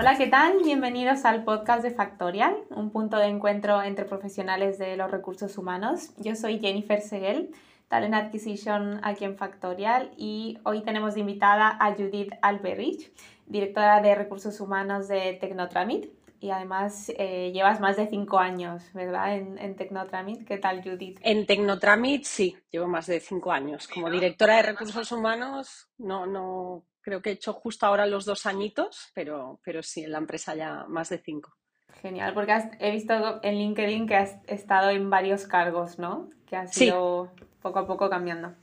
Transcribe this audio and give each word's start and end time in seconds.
Hola, 0.00 0.16
¿qué 0.16 0.28
tal? 0.28 0.62
Bienvenidos 0.64 1.26
al 1.26 1.44
podcast 1.44 1.82
de 1.82 1.90
Factorial, 1.90 2.56
un 2.70 2.88
punto 2.88 3.18
de 3.18 3.26
encuentro 3.26 3.82
entre 3.82 4.06
profesionales 4.06 4.78
de 4.78 4.96
los 4.96 5.10
recursos 5.10 5.58
humanos. 5.58 6.14
Yo 6.16 6.34
soy 6.36 6.58
Jennifer 6.58 7.02
Seguel, 7.02 7.50
Talent 7.88 8.14
Acquisition 8.14 8.98
aquí 9.02 9.26
en 9.26 9.36
Factorial 9.36 10.10
y 10.16 10.56
hoy 10.64 10.80
tenemos 10.80 11.12
de 11.12 11.20
invitada 11.20 11.76
a 11.78 11.92
Judith 11.92 12.32
Alberich, 12.40 13.12
directora 13.44 14.00
de 14.00 14.14
recursos 14.14 14.58
humanos 14.62 15.06
de 15.06 15.34
Tecnotramit 15.38 16.06
y 16.40 16.48
además 16.48 17.12
eh, 17.18 17.52
llevas 17.52 17.78
más 17.78 17.98
de 17.98 18.06
cinco 18.06 18.38
años, 18.38 18.82
¿verdad? 18.94 19.36
En, 19.36 19.58
en, 19.58 19.76
Tecnotramit. 19.76 20.46
¿Qué 20.46 20.56
tal, 20.56 20.82
Judith? 20.82 21.20
En 21.20 21.44
Tecnotramit 21.44 22.24
sí, 22.24 22.56
llevo 22.70 22.88
más 22.88 23.06
de 23.06 23.20
cinco 23.20 23.52
años. 23.52 23.86
Como 23.86 24.08
directora 24.08 24.56
de 24.56 24.62
recursos 24.62 25.12
humanos, 25.12 25.90
no, 25.98 26.24
no 26.24 26.84
creo 27.02 27.22
que 27.22 27.30
he 27.30 27.32
hecho 27.34 27.52
justo 27.52 27.86
ahora 27.86 28.06
los 28.06 28.24
dos 28.24 28.46
añitos, 28.46 29.10
pero, 29.14 29.60
pero 29.64 29.82
sí, 29.82 30.04
en 30.04 30.12
la 30.12 30.18
empresa 30.18 30.54
ya 30.54 30.84
más 30.88 31.08
de 31.08 31.18
cinco. 31.18 31.56
Genial, 32.00 32.32
porque 32.34 32.56
he 32.78 32.90
visto 32.92 33.40
en 33.42 33.54
LinkedIn 33.56 34.06
que 34.06 34.16
has 34.16 34.36
estado 34.46 34.90
en 34.90 35.10
varios 35.10 35.46
cargos, 35.46 35.98
¿no? 35.98 36.30
Que 36.46 36.56
has 36.56 36.76
ido 36.80 37.32
poco 37.60 37.80
a 37.80 37.86
poco 37.86 38.08
cambiando. 38.08 38.54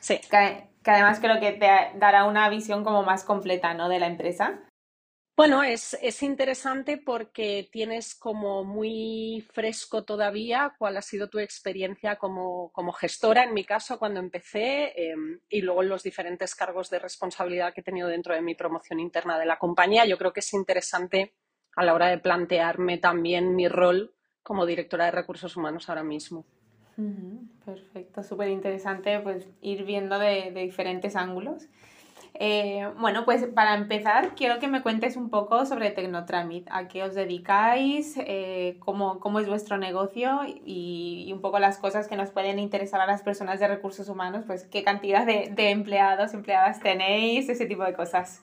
Sí. 0.00 0.18
Que, 0.30 0.68
que 0.82 0.90
además 0.90 1.20
creo 1.20 1.40
que 1.40 1.52
te 1.52 1.98
dará 1.98 2.24
una 2.24 2.48
visión 2.48 2.84
como 2.84 3.02
más 3.02 3.24
completa, 3.24 3.74
¿no? 3.74 3.88
De 3.88 3.98
la 3.98 4.06
empresa. 4.06 4.60
Bueno, 5.36 5.62
es, 5.62 6.22
interesante 6.22 6.98
porque 6.98 7.68
tienes 7.72 8.14
como 8.14 8.62
muy 8.62 9.46
fresco 9.52 10.04
todavía 10.04 10.74
cuál 10.78 10.98
ha 10.98 11.02
sido 11.02 11.30
tu 11.30 11.38
experiencia 11.38 12.16
como, 12.16 12.70
gestora, 12.92 13.44
en 13.44 13.54
mi 13.54 13.64
caso, 13.64 13.98
cuando 13.98 14.20
empecé, 14.20 14.92
em, 14.96 15.40
y 15.48 15.62
luego 15.62 15.82
los 15.82 16.02
diferentes 16.02 16.54
cargos 16.54 16.90
de 16.90 16.98
responsabilidad 16.98 17.72
que 17.72 17.80
he 17.80 17.84
tenido 17.84 18.08
dentro 18.08 18.34
de 18.34 18.42
mi 18.42 18.54
promoción 18.54 19.00
interna 19.00 19.38
de 19.38 19.46
la 19.46 19.58
compañía. 19.58 20.04
Yo 20.04 20.18
creo 20.18 20.32
que 20.32 20.40
es 20.40 20.52
interesante 20.52 21.32
a 21.74 21.84
la 21.84 21.94
hora 21.94 22.08
de 22.08 22.18
plantearme 22.18 22.98
también 22.98 23.54
mi 23.56 23.66
rol 23.66 24.14
como 24.42 24.66
directora 24.66 25.06
de 25.06 25.12
recursos 25.12 25.56
humanos 25.56 25.88
ahora 25.88 26.02
mismo. 26.02 26.44
Perfecto, 27.64 28.22
súper 28.22 28.48
interesante 28.48 29.20
pues 29.20 29.48
ir 29.62 29.84
viendo 29.84 30.18
de 30.18 30.50
diferentes 30.50 31.16
ángulos. 31.16 31.68
Eh, 32.34 32.90
bueno, 32.98 33.24
pues 33.24 33.46
para 33.46 33.74
empezar, 33.74 34.34
quiero 34.34 34.58
que 34.58 34.68
me 34.68 34.82
cuentes 34.82 35.16
un 35.16 35.30
poco 35.30 35.66
sobre 35.66 35.90
Tecnotramit, 35.90 36.66
a 36.70 36.88
qué 36.88 37.02
os 37.02 37.14
dedicáis, 37.14 38.14
eh, 38.18 38.76
cómo, 38.78 39.20
cómo, 39.20 39.40
es 39.40 39.48
vuestro 39.48 39.76
negocio 39.78 40.40
y, 40.46 41.30
un 41.32 41.40
poco 41.40 41.58
las 41.58 41.78
cosas 41.78 42.08
que 42.08 42.16
nos 42.16 42.30
pueden 42.30 42.58
interesar 42.58 43.00
a 43.00 43.06
las 43.06 43.22
personas 43.22 43.60
de 43.60 43.68
recursos 43.68 44.08
humanos, 44.08 44.44
pues 44.46 44.64
qué 44.64 44.82
cantidad 44.84 45.26
de, 45.26 45.70
empleados, 45.70 46.34
empleadas 46.34 46.80
tenéis, 46.80 47.48
ese 47.48 47.66
tipo 47.66 47.84
de 47.84 47.94
cosas. 47.94 48.42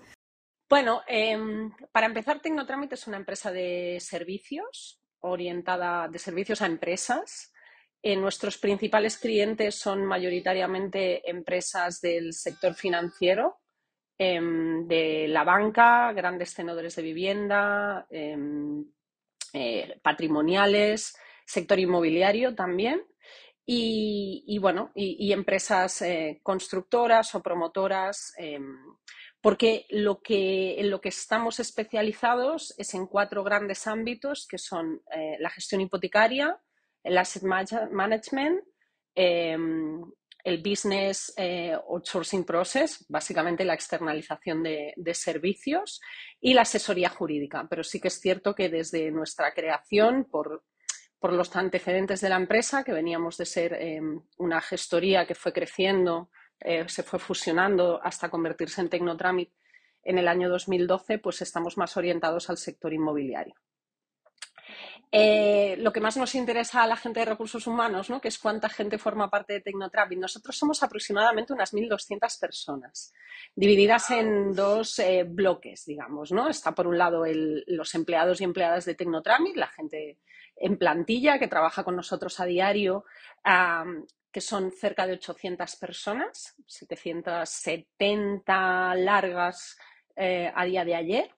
Bueno, 0.69 1.01
em, 1.07 1.71
para 1.91 2.07
empezar, 2.07 2.41
Tecnotramit 2.41 2.93
es 2.93 3.07
una 3.07 3.17
empresa 3.17 3.51
de 3.51 3.97
servicios 4.01 5.01
orientada 5.19 6.07
de 6.07 6.19
servicios 6.19 6.61
a 6.61 6.65
empresas. 6.65 7.53
Eh, 8.01 8.15
nuestros 8.15 8.57
principales 8.57 9.17
clientes 9.17 9.75
son 9.75 10.05
mayoritariamente 10.05 11.29
empresas 11.29 11.99
del 12.01 12.33
sector 12.33 12.73
financiero, 12.73 13.56
Em, 14.19 14.87
de 14.87 15.27
la 15.27 15.43
banca, 15.43 16.11
grandes 16.11 16.55
tenedores 16.55 16.95
de 16.95 17.03
vivienda, 17.03 18.07
em, 18.09 18.83
eh, 19.53 19.99
patrimoniales, 20.01 21.15
sector 21.45 21.77
inmobiliario 21.79 22.55
también. 22.55 23.03
Y, 23.69 24.57
bueno, 24.59 24.91
y, 24.95 25.33
empresas 25.33 26.01
eh, 26.01 26.39
constructoras 26.41 27.35
o 27.35 27.43
promotoras, 27.43 28.33
em, 28.37 28.77
porque 29.41 29.85
lo 29.89 30.21
que, 30.21 30.79
en 30.79 30.89
lo 30.89 31.01
que 31.01 31.09
estamos 31.09 31.59
especializados 31.59 32.73
es 32.77 32.93
en 32.93 33.07
cuatro 33.07 33.43
grandes 33.43 33.85
ámbitos, 33.85 34.47
que 34.47 34.57
son 34.57 35.01
eh, 35.13 35.35
la 35.39 35.49
gestión 35.49 35.81
hipotecaria, 35.81 36.57
el 37.03 37.17
asset 37.17 37.43
management, 37.43 38.63
el 40.47 40.63
business 40.63 41.33
eh, 41.35 41.73
outsourcing 41.73 42.45
process, 42.45 43.05
básicamente 43.09 43.65
la 43.65 43.73
externalización 43.73 44.63
de, 44.63 45.13
servicios 45.13 45.99
y 46.39 46.53
la 46.53 46.61
asesoría 46.61 47.09
jurídica. 47.09 47.67
Pero 47.69 47.83
sí 47.83 47.99
que 47.99 48.07
es 48.07 48.21
cierto 48.21 48.55
que 48.55 48.69
desde 48.69 49.11
nuestra 49.11 49.53
creación, 49.53 50.23
por, 50.23 50.63
los 51.21 51.53
antecedentes 51.53 52.21
de 52.21 52.29
la 52.29 52.37
empresa, 52.37 52.85
que 52.85 52.93
veníamos 52.93 53.35
de 53.35 53.45
ser 53.45 53.73
eh, 53.73 53.99
una 54.37 54.61
gestoría 54.61 55.27
que 55.27 55.35
fue 55.35 55.51
creciendo, 55.51 56.29
eh, 56.61 56.87
se 56.87 57.03
fue 57.03 57.19
fusionando 57.19 57.99
hasta 58.01 58.29
convertirse 58.29 58.79
en 58.79 58.89
Tecnotramit 58.89 59.51
en 60.01 60.17
el 60.17 60.29
año 60.29 60.47
2012, 60.47 61.19
pues 61.19 61.41
estamos 61.41 61.77
más 61.77 61.97
orientados 61.97 62.49
al 62.49 62.57
sector 62.57 62.93
inmobiliario. 62.93 63.55
Eh, 65.11 65.77
lo 65.79 65.93
que 65.93 66.01
más 66.01 66.17
nos 66.17 66.35
interesa 66.35 66.83
a 66.83 66.87
la 66.87 66.97
gente 66.97 67.21
de 67.21 67.27
recursos 67.27 67.65
humanos, 67.65 68.09
¿no? 68.09 68.19
que 68.19 68.27
es 68.27 68.37
cuánta 68.37 68.67
gente 68.67 68.97
forma 68.97 69.29
parte 69.29 69.53
de 69.53 69.61
Tecnotraffic. 69.61 70.19
Nosotros 70.19 70.57
somos 70.57 70.83
aproximadamente 70.83 71.53
unas 71.53 71.73
1.200 71.73 72.39
personas, 72.39 73.13
divididas 73.55 74.11
en 74.11 74.53
dos 74.53 74.99
eh, 74.99 75.23
bloques, 75.23 75.85
digamos. 75.85 76.33
¿no? 76.33 76.49
Está 76.49 76.75
por 76.75 76.87
un 76.87 76.97
lado 76.97 77.23
los 77.25 77.95
empleados 77.95 78.41
y 78.41 78.43
empleadas 78.43 78.83
de 78.85 78.95
Tecnotraffic, 78.95 79.55
la 79.55 79.67
gente 79.67 80.19
en 80.59 80.77
plantilla 80.77 81.39
que 81.39 81.47
trabaja 81.47 81.83
con 81.83 81.95
nosotros 81.95 82.39
a 82.39 82.45
diario, 82.45 83.05
que 84.31 84.41
son 84.41 84.71
cerca 84.71 85.07
de 85.07 85.13
800 85.13 85.75
personas, 85.77 86.55
770 86.65 88.95
largas 88.95 89.77
eh, 90.15 90.51
a 90.53 90.65
día 90.65 90.83
de 90.83 90.95
ayer. 90.95 91.36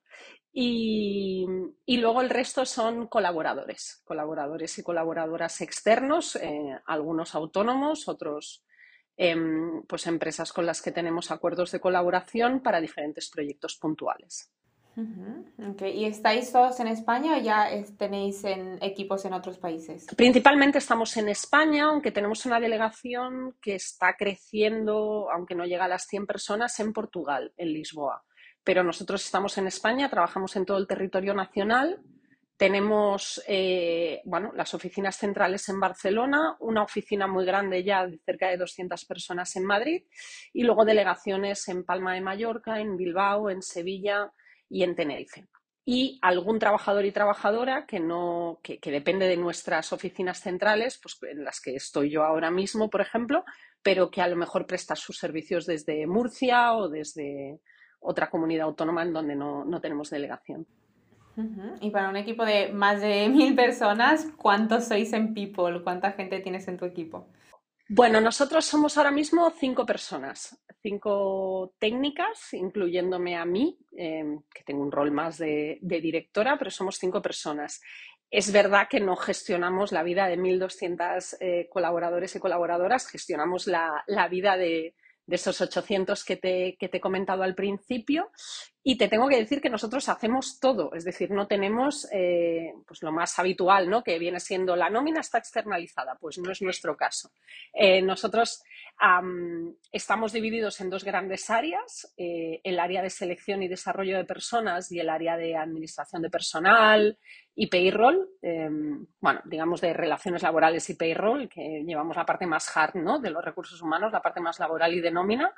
Y, 0.61 1.47
luego 1.87 2.19
el 2.19 2.29
resto 2.29 2.65
son 2.65 3.07
colaboradores, 3.07 4.01
colaboradores 4.03 4.77
y 4.77 4.83
colaboradoras 4.83 5.61
externos, 5.61 6.35
eh, 6.35 6.77
algunos 6.85 7.33
autónomos, 7.33 8.09
otros 8.09 8.65
em, 9.15 9.83
pues 9.83 10.05
empresas 10.07 10.51
con 10.51 10.65
las 10.65 10.81
que 10.81 10.91
tenemos 10.91 11.31
acuerdos 11.31 11.71
de 11.71 11.79
colaboración 11.79 12.59
para 12.59 12.81
diferentes 12.81 13.29
proyectos 13.29 13.77
puntuales. 13.77 14.51
¿Y 14.97 16.03
estáis 16.03 16.51
todos 16.51 16.77
en 16.81 16.87
España 16.87 17.37
o 17.37 17.41
ya 17.41 17.69
tenéis 17.97 18.43
en 18.43 18.83
equipos 18.83 19.23
en 19.23 19.33
otros 19.33 19.57
países? 19.57 20.07
Principalmente 20.13 20.79
estamos 20.79 21.15
en 21.15 21.29
España, 21.29 21.85
aunque 21.85 22.11
tenemos 22.11 22.45
una 22.45 22.59
delegación 22.59 23.55
que 23.61 23.75
está 23.75 24.17
creciendo, 24.17 25.29
aunque 25.31 25.55
no 25.55 25.65
llega 25.65 25.85
a 25.85 25.87
las 25.87 26.05
100 26.07 26.25
personas, 26.27 26.77
en 26.81 26.91
Portugal, 26.91 27.53
en 27.55 27.71
Lisboa 27.71 28.25
pero 28.69 28.83
nosotros 28.83 29.25
estamos 29.25 29.57
en 29.57 29.65
España, 29.65 30.11
trabajamos 30.11 30.55
en 30.55 30.63
todo 30.63 30.77
el 30.77 30.85
territorio 30.85 31.33
nacional. 31.33 31.99
Tenemos 32.55 33.41
eh, 33.47 34.21
bueno, 34.25 34.51
las 34.55 34.75
oficinas 34.75 35.17
centrales 35.17 35.67
en 35.69 35.79
Barcelona, 35.79 36.55
una 36.59 36.83
oficina 36.83 37.25
muy 37.25 37.45
grande 37.45 37.83
ya 37.83 38.05
de 38.05 38.19
cerca 38.19 38.47
de 38.47 38.57
200 38.57 39.05
personas 39.05 39.55
en 39.55 39.65
Madrid 39.65 40.03
y 40.53 40.61
luego 40.61 40.85
delegaciones 40.85 41.67
en 41.67 41.83
Palma 41.83 42.13
de 42.13 42.21
Mallorca, 42.21 42.79
en 42.79 42.95
Bilbao, 42.95 43.49
en 43.49 43.63
Sevilla 43.63 44.31
y 44.69 44.83
en 44.83 44.93
Tenerife. 44.93 45.47
Y 45.83 46.19
algún 46.21 46.59
trabajador 46.59 47.05
y 47.05 47.11
trabajadora 47.11 47.87
que, 47.87 47.99
no, 47.99 48.59
que, 48.61 48.77
que 48.77 48.91
depende 48.91 49.27
de 49.27 49.37
nuestras 49.37 49.91
oficinas 49.93 50.41
centrales, 50.41 50.99
pues 51.01 51.17
en 51.23 51.43
las 51.43 51.59
que 51.59 51.73
estoy 51.73 52.11
yo 52.11 52.23
ahora 52.23 52.51
mismo, 52.51 52.87
por 52.87 53.01
ejemplo, 53.01 53.45
pero 53.81 54.11
que 54.11 54.21
a 54.21 54.27
lo 54.27 54.35
mejor 54.35 54.67
presta 54.67 54.95
sus 54.95 55.17
servicios 55.17 55.65
desde 55.65 56.05
Murcia 56.05 56.73
o 56.73 56.87
desde, 56.87 57.61
otra 57.99 58.29
comunidad 58.29 58.67
autónoma 58.67 59.03
en 59.03 59.13
donde 59.13 59.35
no, 59.35 59.81
tenemos 59.81 60.09
delegación. 60.09 60.65
Y 61.79 61.89
para 61.89 62.09
un 62.09 62.17
equipo 62.17 62.43
de 62.43 62.69
más 62.73 62.99
de 62.99 63.29
mil 63.29 63.55
personas, 63.55 64.27
¿cuántos 64.37 64.85
sois 64.85 65.13
en 65.13 65.33
People? 65.33 65.81
¿Cuánta 65.83 66.11
gente 66.11 66.39
tienes 66.39 66.67
en 66.67 66.77
tu 66.77 66.85
equipo? 66.85 67.29
Bueno, 67.87 68.19
nosotros 68.19 68.65
somos 68.65 68.97
ahora 68.97 69.09
mismo 69.09 69.49
cinco 69.49 69.85
personas, 69.85 70.61
cinco 70.81 71.73
técnicas, 71.79 72.53
incluyéndome 72.53 73.35
a 73.37 73.45
mí, 73.45 73.79
em, 73.97 74.41
que 74.53 74.63
tengo 74.63 74.83
un 74.83 74.91
rol 74.91 75.11
más 75.11 75.37
de, 75.37 75.79
directora, 75.81 76.57
pero 76.57 76.71
somos 76.71 76.97
cinco 76.97 77.21
personas. 77.21 77.81
Es 78.29 78.51
verdad 78.51 78.87
que 78.89 78.99
no 78.99 79.15
gestionamos 79.15 79.91
la 79.91 80.03
vida 80.03 80.27
de 80.27 80.37
1.200 80.37 81.37
eh, 81.39 81.67
colaboradores 81.71 82.35
y 82.35 82.39
colaboradoras, 82.39 83.07
gestionamos 83.07 83.65
la 83.65 84.27
vida 84.29 84.55
de, 84.55 84.93
de 85.29 85.35
esos 85.35 85.61
800 85.61 86.25
que 86.25 86.37
te, 86.37 86.75
que 86.79 86.89
te 86.89 86.97
he 86.97 86.99
comentado 86.99 87.43
al 87.43 87.53
principio. 87.53 88.31
Y 88.81 88.97
te 88.97 89.07
tengo 89.07 89.27
que 89.27 89.37
decir 89.37 89.61
que 89.61 89.69
nosotros 89.69 90.09
hacemos 90.09 90.59
todo, 90.59 90.91
es 90.95 91.03
decir, 91.03 91.29
no 91.29 91.45
tenemos 91.45 92.07
eh, 92.11 92.73
pues 92.87 93.03
lo 93.03 93.11
más 93.11 93.37
habitual, 93.37 93.89
¿no? 93.89 94.03
que 94.03 94.17
viene 94.17 94.39
siendo 94.39 94.75
la 94.75 94.89
nómina 94.89 95.19
está 95.19 95.37
externalizada, 95.37 96.17
pues 96.19 96.39
no 96.39 96.51
es 96.51 96.61
nuestro 96.63 96.97
caso. 96.97 97.29
Eh, 97.73 98.01
nosotros 98.01 98.63
estamos 99.91 100.33
divididos 100.33 100.81
en 100.81 100.89
dos 100.89 101.03
grandes 101.03 101.49
áreas, 101.49 102.13
eh, 102.17 102.59
el 102.63 102.79
área 102.79 103.01
de 103.01 103.09
selección 103.09 103.63
y 103.63 103.67
desarrollo 103.67 104.17
de 104.17 104.25
personas 104.25 104.91
y 104.91 104.99
el 104.99 105.09
área 105.09 105.37
de 105.37 105.55
administración 105.55 106.21
de 106.21 106.29
personal 106.29 107.17
y 107.55 107.67
payroll, 107.67 108.29
em, 108.41 109.05
bueno, 109.19 109.41
digamos 109.45 109.81
de 109.81 109.93
relaciones 109.93 110.43
laborales 110.43 110.89
y 110.89 110.95
payroll, 110.95 111.49
que 111.49 111.83
llevamos 111.85 112.15
la 112.15 112.25
parte 112.25 112.45
más 112.45 112.75
hard 112.75 112.95
¿no? 112.95 113.19
de 113.19 113.29
los 113.31 113.43
recursos 113.43 113.81
humanos, 113.81 114.11
la 114.11 114.21
parte 114.21 114.41
más 114.41 114.59
laboral 114.59 114.93
y 114.93 115.01
de 115.01 115.11
nómina. 115.11 115.53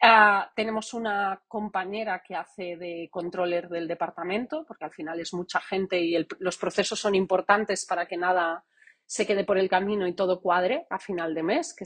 Ah, 0.00 0.50
tenemos 0.54 0.94
una 0.94 1.40
compañera 1.48 2.22
que 2.22 2.34
hace 2.34 2.76
de 2.76 3.08
controller 3.10 3.68
del 3.68 3.88
departamento, 3.88 4.64
porque 4.66 4.84
al 4.84 4.92
final 4.92 5.20
es 5.20 5.34
mucha 5.34 5.60
gente 5.60 5.98
y 6.00 6.26
los 6.38 6.56
procesos 6.56 6.98
son 6.98 7.14
importantes 7.14 7.84
para 7.84 8.06
que 8.06 8.16
nada 8.16 8.64
se 9.06 9.26
quede 9.26 9.44
por 9.44 9.56
el 9.56 9.68
camino 9.68 10.06
y 10.06 10.14
todo 10.14 10.40
cuadre 10.40 10.86
a 10.90 10.98
final 10.98 11.34
de 11.34 11.42
mes, 11.44 11.74
que 11.74 11.84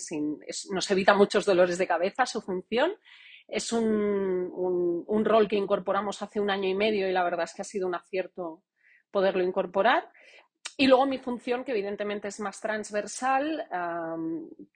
nos 0.70 0.90
evita 0.90 1.14
muchos 1.14 1.44
dolores 1.44 1.76
de 1.78 1.86
cabeza 1.86 2.26
su 2.26 2.40
función. 2.40 2.92
Es 3.46 3.72
un, 3.72 5.04
un, 5.06 5.24
rol 5.24 5.48
que 5.48 5.56
incorporamos 5.56 6.22
hace 6.22 6.40
un 6.40 6.50
año 6.50 6.68
y 6.68 6.74
medio 6.74 7.08
y 7.08 7.12
la 7.12 7.24
verdad 7.24 7.44
es 7.44 7.54
que 7.54 7.62
ha 7.62 7.64
sido 7.64 7.86
un 7.86 7.94
acierto 7.94 8.62
poderlo 9.10 9.42
incorporar. 9.42 10.08
Y 10.76 10.86
luego 10.86 11.04
mi 11.04 11.18
función, 11.18 11.62
que 11.62 11.72
evidentemente 11.72 12.28
es 12.28 12.40
más 12.40 12.58
transversal, 12.60 13.66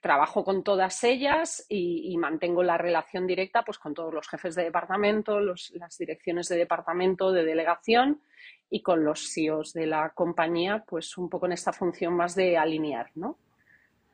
trabajo 0.01 0.43
con 0.43 0.63
todas 0.63 1.03
ellas 1.03 1.65
y, 1.67 2.15
mantengo 2.17 2.61
la 2.61 2.77
relación 2.77 3.25
directa 3.25 3.63
pues, 3.63 3.79
con 3.79 3.95
todos 3.95 4.13
los 4.13 4.27
jefes 4.27 4.53
de 4.53 4.65
departamento, 4.65 5.39
las 5.39 5.97
direcciones 5.97 6.47
de 6.47 6.57
departamento, 6.57 7.31
de 7.31 7.43
delegación 7.43 8.21
y 8.69 8.81
con 8.81 9.03
los 9.03 9.31
CEOs 9.33 9.73
de 9.73 9.85
la 9.85 10.09
compañía, 10.09 10.83
pues 10.87 11.17
un 11.17 11.29
poco 11.29 11.45
en 11.45 11.53
esta 11.53 11.73
función 11.73 12.13
más 12.15 12.35
de 12.35 12.57
alinear, 12.57 13.11
¿no? 13.15 13.37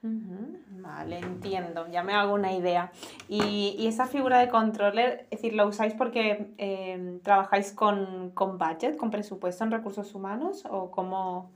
Vale, 0.03 1.19
entiendo, 1.19 1.87
ya 1.89 2.01
me 2.01 2.13
hago 2.13 2.33
una 2.33 2.53
idea. 2.53 2.91
Y, 3.27 3.85
esa 3.87 4.07
figura 4.07 4.39
de 4.39 4.49
controller, 4.49 5.27
es 5.29 5.41
decir, 5.41 5.53
¿lo 5.53 5.67
usáis 5.67 5.93
porque 5.93 6.53
em, 6.57 7.19
trabajáis 7.19 7.71
con, 7.71 8.31
con 8.31 8.57
budget, 8.57 8.97
con 8.97 9.11
presupuesto 9.11 9.63
en 9.63 9.71
recursos 9.71 10.15
humanos 10.15 10.63
o 10.69 10.89
cómo, 10.89 11.51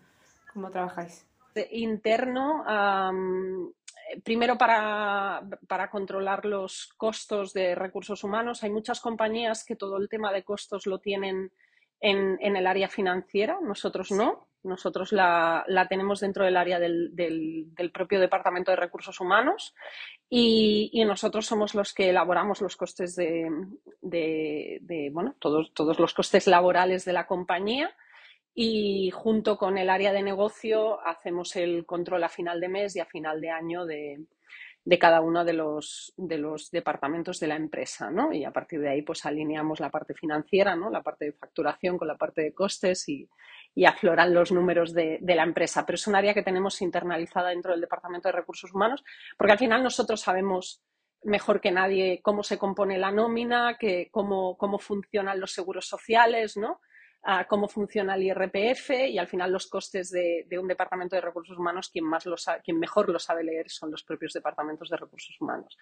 ¿Cómo 0.56 0.72
trabajáis? 0.72 1.28
Interno, 1.72 2.64
primero 4.24 4.58
para, 4.58 5.42
controlar 5.92 6.46
los 6.46 6.94
costos 6.96 7.52
de 7.52 7.76
recursos 7.76 8.24
humanos. 8.24 8.64
Hay 8.64 8.70
muchas 8.70 9.02
compañías 9.02 9.66
que 9.66 9.76
todo 9.76 9.98
el 9.98 10.08
tema 10.08 10.32
de 10.32 10.46
costos 10.46 10.88
lo 10.88 11.00
tienen 11.00 11.52
en, 12.06 12.56
el 12.56 12.68
área 12.68 12.88
financiera, 12.88 13.58
nosotros 13.62 14.12
no. 14.12 14.48
Nosotros 14.64 15.12
la, 15.12 15.64
tenemos 15.90 16.20
dentro 16.20 16.44
del 16.44 16.58
área 16.58 16.80
del, 16.80 17.92
propio 17.94 18.20
Departamento 18.20 18.72
de 18.72 18.78
Recursos 18.78 19.20
Humanos 19.20 19.76
y, 20.28 21.04
nosotros 21.06 21.46
somos 21.46 21.76
los 21.76 21.94
que 21.94 22.10
elaboramos 22.10 22.62
los 22.62 22.76
costes 22.76 23.16
de, 23.16 23.50
bueno, 25.12 25.36
todos, 25.40 25.72
todos 25.74 26.00
los 26.00 26.14
costes 26.16 26.48
laborales 26.48 27.06
de 27.06 27.14
la 27.14 27.28
compañía 27.28 27.96
y 28.56 29.12
junto 29.12 29.58
con 29.58 29.78
el 29.78 29.90
área 29.90 30.14
de 30.14 30.24
negocio 30.24 31.06
hacemos 31.06 31.56
el 31.56 31.86
control 31.86 32.24
a 32.24 32.30
final 32.30 32.60
de 32.60 32.70
mes 32.70 32.96
y 32.96 33.02
a 33.02 33.06
final 33.06 33.42
de 33.42 33.52
año 33.52 33.86
de, 33.86 34.26
cada 35.00 35.20
uno 35.20 35.44
de 35.44 35.54
los, 35.54 36.14
de 36.16 36.38
los 36.38 36.70
departamentos 36.70 37.40
de 37.40 37.48
la 37.48 37.56
empresa, 37.56 38.12
¿no? 38.12 38.32
Y 38.32 38.46
a 38.46 38.52
partir 38.52 38.80
de 38.80 38.90
ahí, 38.90 39.02
pues 39.02 39.26
alineamos 39.26 39.80
la 39.80 39.90
parte 39.90 40.14
financiera, 40.14 40.76
¿no? 40.76 40.92
La 40.92 41.02
parte 41.02 41.26
de 41.26 41.34
facturación 41.34 41.98
con 41.98 42.08
la 42.08 42.18
parte 42.18 42.42
de 42.42 42.54
costes 42.54 43.10
y, 43.10 43.28
afloran 43.86 44.34
los 44.34 44.52
números 44.52 44.94
de, 44.94 45.20
la 45.22 45.44
empresa. 45.44 45.86
Pero 45.86 45.96
es 45.96 46.08
un 46.08 46.16
área 46.16 46.34
que 46.34 46.44
tenemos 46.44 46.82
internalizada 46.82 47.50
dentro 47.50 47.72
del 47.72 47.82
Departamento 47.82 48.30
de 48.30 48.34
Recursos 48.34 48.74
Humanos, 48.74 49.04
porque 49.38 49.54
al 49.54 49.60
final 49.60 49.84
nosotros 49.84 50.22
sabemos 50.22 50.82
mejor 51.24 51.60
que 51.60 51.72
nadie 51.72 52.22
cómo 52.22 52.44
se 52.44 52.60
compone 52.60 53.00
la 53.00 53.12
nómina, 53.12 53.78
cómo, 54.12 54.56
cómo 54.56 54.78
funcionan 54.78 55.40
los 55.40 55.52
seguros 55.52 55.88
sociales, 55.88 56.56
¿no? 56.56 56.80
Cómo 57.48 57.68
funciona 57.68 58.16
el 58.16 58.24
IRPF 58.24 58.92
y 59.10 59.18
al 59.18 59.28
final 59.28 59.52
los 59.52 59.68
costes 59.68 60.12
de, 60.12 60.46
un 60.60 60.68
departamento 60.68 61.16
de 61.16 61.22
recursos 61.22 61.58
humanos, 61.58 61.90
quien, 61.90 62.06
más 62.06 62.26
lo 62.26 62.36
mejor 62.76 63.10
lo 63.10 63.18
sabe 63.18 63.44
leer 63.44 63.70
son 63.70 63.92
los 63.92 64.04
propios 64.04 64.34
departamentos 64.34 64.90
de 64.90 64.98
recursos 64.98 65.36
humanos. 65.42 65.78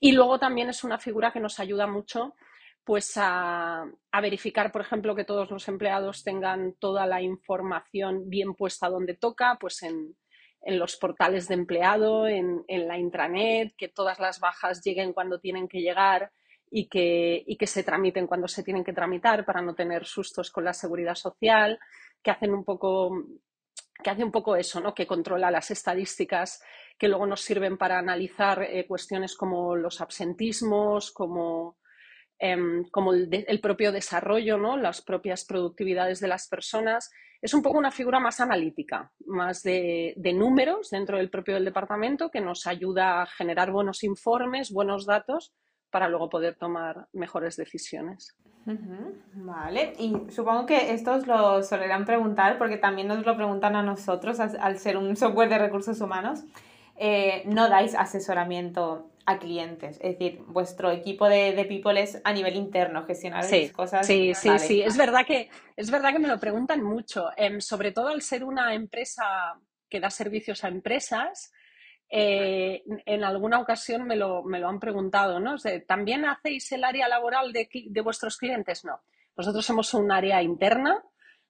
Y 0.00 0.12
luego 0.12 0.38
también 0.38 0.70
es 0.70 0.84
una 0.84 0.98
figura 0.98 1.32
que 1.32 1.40
nos 1.40 1.60
ayuda 1.60 1.86
mucho 1.86 2.34
pues 2.82 3.14
a, 3.16 3.84
verificar, 4.22 4.70
por 4.70 4.80
ejemplo, 4.80 5.16
que 5.16 5.24
todos 5.24 5.50
los 5.50 5.66
empleados 5.66 6.22
tengan 6.22 6.74
toda 6.74 7.04
la 7.04 7.20
información 7.20 8.30
bien 8.30 8.54
puesta 8.54 8.88
donde 8.88 9.14
toca, 9.14 9.58
pues 9.60 9.82
en, 9.82 10.16
los 10.68 10.96
portales 10.96 11.48
de 11.48 11.54
empleado, 11.54 12.26
en, 12.26 12.64
en, 12.68 12.88
la 12.88 12.98
intranet, 12.98 13.74
que 13.76 13.88
todas 13.88 14.18
las 14.18 14.40
bajas 14.40 14.82
lleguen 14.84 15.12
cuando 15.12 15.40
tienen 15.40 15.68
que 15.68 15.80
llegar, 15.80 16.32
y 16.70 16.88
que, 16.88 17.42
y 17.46 17.56
que 17.56 17.66
se 17.66 17.84
tramiten 17.84 18.26
cuando 18.26 18.48
se 18.48 18.62
tienen 18.62 18.84
que 18.84 18.92
tramitar 18.92 19.44
para 19.44 19.62
no 19.62 19.74
tener 19.74 20.06
sustos 20.06 20.50
con 20.50 20.64
la 20.64 20.72
seguridad 20.72 21.14
social, 21.14 21.78
que 22.22 22.30
hacen 22.30 22.52
un 22.52 22.64
poco 22.64 23.24
que 24.02 24.10
hace 24.10 24.24
un 24.24 24.32
poco 24.32 24.56
eso, 24.56 24.80
¿no? 24.80 24.94
que 24.94 25.06
controla 25.06 25.50
las 25.50 25.70
estadísticas 25.70 26.62
que 26.98 27.08
luego 27.08 27.26
nos 27.26 27.40
sirven 27.40 27.78
para 27.78 27.98
analizar 27.98 28.62
eh, 28.62 28.86
cuestiones 28.86 29.34
como 29.34 29.74
los 29.76 30.00
absentismos, 30.00 31.12
como, 31.12 31.78
em, 32.38 32.84
como 32.90 33.12
el, 33.14 33.60
propio 33.60 33.92
desarrollo, 33.92 34.58
¿no? 34.58 34.76
las 34.76 35.02
propias 35.02 35.44
productividades 35.44 36.20
de 36.20 36.28
las 36.28 36.48
personas. 36.48 37.10
Es 37.40 37.54
un 37.54 37.62
poco 37.62 37.78
una 37.78 37.90
figura 37.90 38.20
más 38.20 38.40
analítica, 38.40 39.12
más 39.26 39.62
de, 39.62 40.14
de 40.16 40.32
números 40.32 40.90
dentro 40.90 41.18
del 41.18 41.30
propio 41.30 41.60
departamento 41.60 42.30
que 42.30 42.40
nos 42.40 42.66
ayuda 42.66 43.22
a 43.22 43.26
generar 43.26 43.70
buenos 43.70 44.04
informes, 44.04 44.72
buenos 44.72 45.06
datos 45.06 45.54
para 45.96 46.10
luego 46.10 46.28
poder 46.28 46.56
tomar 46.56 47.08
mejores 47.14 47.56
decisiones. 47.56 48.36
Vale, 49.32 49.94
y 49.98 50.12
supongo 50.30 50.66
que 50.66 50.92
esto 50.92 51.14
os 51.14 51.26
lo 51.26 51.62
solerán 51.62 52.04
preguntar 52.04 52.58
porque 52.58 52.76
también 52.76 53.08
nos 53.08 53.24
lo 53.24 53.34
preguntan 53.34 53.76
a 53.76 53.82
nosotros 53.82 54.38
al 54.38 54.78
ser 54.78 54.98
un 54.98 55.16
software 55.16 55.48
de 55.48 55.56
recursos 55.56 55.98
humanos. 56.02 56.44
Eh, 56.96 57.44
no 57.46 57.70
dais 57.70 57.94
asesoramiento 57.94 59.10
a 59.24 59.38
clientes, 59.38 59.96
es 60.02 60.18
decir, 60.18 60.42
vuestro 60.48 60.90
equipo 60.90 61.30
de, 61.30 61.52
de 61.52 61.64
people 61.64 61.98
es 61.98 62.20
a 62.22 62.34
nivel 62.34 62.56
interno, 62.56 63.06
gestionar 63.06 63.44
sí, 63.44 63.70
cosas. 63.70 64.06
Sí, 64.06 64.34
sí, 64.34 64.50
sí, 64.58 64.82
es 64.82 64.98
verdad, 64.98 65.24
que, 65.24 65.48
es 65.76 65.90
verdad 65.90 66.12
que 66.12 66.18
me 66.18 66.28
lo 66.28 66.38
preguntan 66.38 66.82
mucho, 66.82 67.30
em, 67.38 67.62
sobre 67.62 67.92
todo 67.92 68.08
al 68.08 68.20
ser 68.20 68.44
una 68.44 68.74
empresa 68.74 69.24
que 69.88 69.98
da 69.98 70.10
servicios 70.10 70.62
a 70.62 70.68
empresas, 70.68 71.52
eh, 72.08 72.84
en 73.04 73.24
alguna 73.24 73.58
ocasión 73.58 74.04
me 74.04 74.16
lo, 74.16 74.44
han 74.46 74.80
preguntado, 74.80 75.40
¿no? 75.40 75.56
¿También 75.86 76.24
hacéis 76.24 76.70
el 76.72 76.84
área 76.84 77.08
laboral 77.08 77.52
de, 77.52 77.68
vuestros 78.02 78.36
clientes? 78.36 78.84
No. 78.84 79.00
Nosotros 79.36 79.66
somos 79.66 79.92
un 79.94 80.12
área 80.12 80.42
interna, 80.42 81.02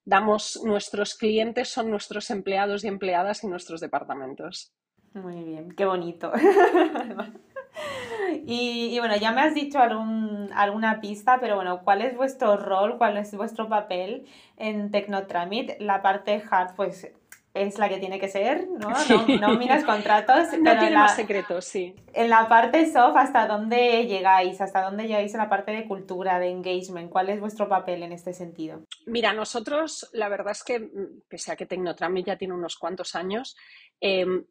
damos 0.04 0.62
nuestros 0.64 1.14
clientes, 1.14 1.68
son 1.68 1.90
nuestros 1.90 2.30
empleados 2.30 2.84
y 2.84 2.88
empleadas 2.88 3.44
y 3.44 3.48
nuestros 3.48 3.80
departamentos. 3.80 4.72
Muy 5.12 5.44
bien, 5.44 5.72
qué 5.72 5.84
bonito. 5.84 6.32
y, 8.44 8.98
bueno, 8.98 9.16
ya 9.16 9.32
me 9.32 9.42
has 9.42 9.54
dicho 9.54 9.78
alguna 9.78 11.00
pista, 11.00 11.38
pero 11.40 11.56
bueno, 11.56 11.82
¿cuál 11.84 12.02
es 12.02 12.16
vuestro 12.16 12.56
rol, 12.56 12.98
cuál 12.98 13.16
es 13.16 13.34
vuestro 13.34 13.68
papel 13.68 14.26
en 14.56 14.90
Tecnotramit? 14.90 15.80
La 15.80 16.02
parte 16.02 16.42
hard, 16.50 16.74
pues 16.76 17.12
es 17.56 17.78
la 17.78 17.88
que 17.88 17.98
tiene 17.98 18.20
que 18.20 18.28
ser, 18.28 18.68
¿no? 18.68 18.90
Nóminas, 19.40 19.84
contratos. 19.84 20.48
No 20.60 20.78
tiene 20.78 20.96
más 20.96 21.16
secretos, 21.16 21.64
sí. 21.64 21.94
En 22.12 22.28
la 22.28 22.48
parte 22.48 22.92
soft, 22.92 23.16
¿hasta 23.16 23.46
dónde 23.46 24.06
llegáis? 24.06 24.60
¿Hasta 24.60 24.82
dónde 24.82 25.06
llegáis 25.06 25.32
en 25.34 25.40
la 25.40 25.48
parte 25.48 25.72
de 25.72 25.86
cultura, 25.86 26.38
de 26.38 26.50
engagement? 26.50 27.10
¿Cuál 27.10 27.30
es 27.30 27.40
vuestro 27.40 27.68
papel 27.68 28.02
en 28.02 28.12
este 28.12 28.32
sentido? 28.32 28.82
Mira, 29.06 29.32
nosotros, 29.32 30.08
la 30.12 30.28
verdad 30.28 30.52
es 30.52 30.62
que, 30.62 30.80
mm, 30.80 31.22
pese 31.28 31.52
a 31.52 31.56
que 31.56 31.66
Tecnotramit 31.66 32.26
ya 32.26 32.36
tiene 32.36 32.54
unos 32.54 32.76
cuantos 32.76 33.14
años, 33.14 33.56
em, 34.00 34.44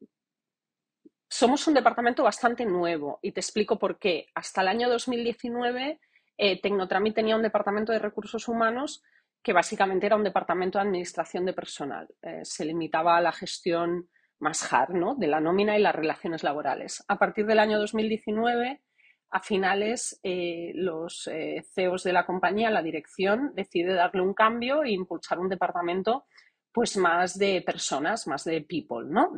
somos 1.30 1.68
un 1.68 1.74
departamento 1.74 2.24
bastante 2.24 2.66
nuevo 2.66 3.20
y 3.22 3.32
te 3.32 3.40
explico 3.40 3.78
por 3.78 4.00
qué. 4.00 4.28
Hasta 4.36 4.62
el 4.62 4.68
año 4.68 4.90
2019, 4.90 6.00
eh, 6.38 6.62
Tecnotramit 6.62 7.16
tenía 7.16 7.36
un 7.36 7.42
departamento 7.42 7.92
de 7.92 8.00
recursos 8.00 8.48
humanos 8.48 9.04
que 9.46 9.54
básicamente 9.54 10.08
era 10.08 10.16
un 10.16 10.24
departamento 10.24 10.80
de 10.80 10.86
administración 10.86 11.46
de 11.46 11.54
personal. 11.54 12.08
Eh, 12.24 12.40
se 12.42 12.66
limitaba 12.66 13.16
a 13.16 13.22
la 13.22 13.32
gestión 13.32 14.10
más 14.40 14.74
hard, 14.74 14.96
¿no? 14.96 15.14
de 15.14 15.28
la 15.28 15.40
nómina 15.40 15.78
y 15.78 15.84
las 15.84 15.94
relaciones 15.94 16.42
laborales. 16.42 17.06
A 17.08 17.20
partir 17.20 17.46
del 17.46 17.60
año 17.60 17.78
2019, 17.78 18.82
a 19.30 19.40
finales, 19.42 20.20
eh, 20.24 20.72
los 20.74 21.28
eh, 21.28 21.64
CEOs 21.76 22.04
de 22.04 22.14
la 22.14 22.26
compañía, 22.26 22.72
la 22.72 22.82
dirección, 22.82 23.52
decide 23.54 23.94
darle 23.94 24.22
un 24.22 24.34
cambio 24.34 24.82
e 24.82 24.90
impulsar 24.90 25.38
un 25.38 25.50
departamento 25.50 26.26
pues 26.72 26.98
más 26.98 27.38
de 27.38 27.62
personas, 27.62 28.26
más 28.26 28.46
de 28.46 28.62
people, 28.62 29.06
¿no? 29.06 29.32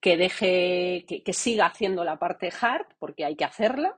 que 0.00 0.16
deje, 0.16 1.04
que 1.06 1.32
siga 1.32 1.66
haciendo 1.66 2.04
la 2.04 2.18
parte 2.20 2.50
hard, 2.58 2.86
porque 2.98 3.24
hay 3.24 3.34
que 3.34 3.44
hacerla, 3.44 3.96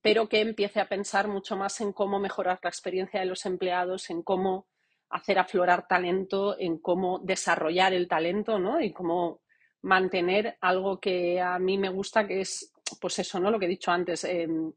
pero 0.00 0.28
que 0.28 0.40
empiece 0.40 0.80
a 0.80 0.88
pensar 0.88 1.28
mucho 1.28 1.56
más 1.56 1.80
en 1.80 1.92
cómo 1.92 2.18
mejorar 2.18 2.60
la 2.62 2.70
experiencia 2.70 3.20
de 3.20 3.26
los 3.26 3.46
empleados, 3.46 4.10
en 4.10 4.22
cómo 4.22 4.66
hacer 5.10 5.38
aflorar 5.38 5.86
talento, 5.86 6.56
en 6.58 6.78
cómo 6.78 7.18
desarrollar 7.18 7.92
el 7.92 8.08
talento, 8.08 8.58
¿no? 8.58 8.80
Y 8.80 8.92
cómo 8.92 9.42
mantener 9.82 10.56
algo 10.60 11.00
que 11.00 11.40
a 11.40 11.58
mí 11.58 11.76
me 11.76 11.90
gusta, 11.90 12.26
que 12.26 12.40
es, 12.40 12.72
pues 13.00 13.18
eso, 13.18 13.38
¿no? 13.38 13.50
Lo 13.50 13.58
que 13.58 13.66
he 13.66 13.68
dicho 13.68 13.90
antes. 13.90 14.24
Em, 14.24 14.72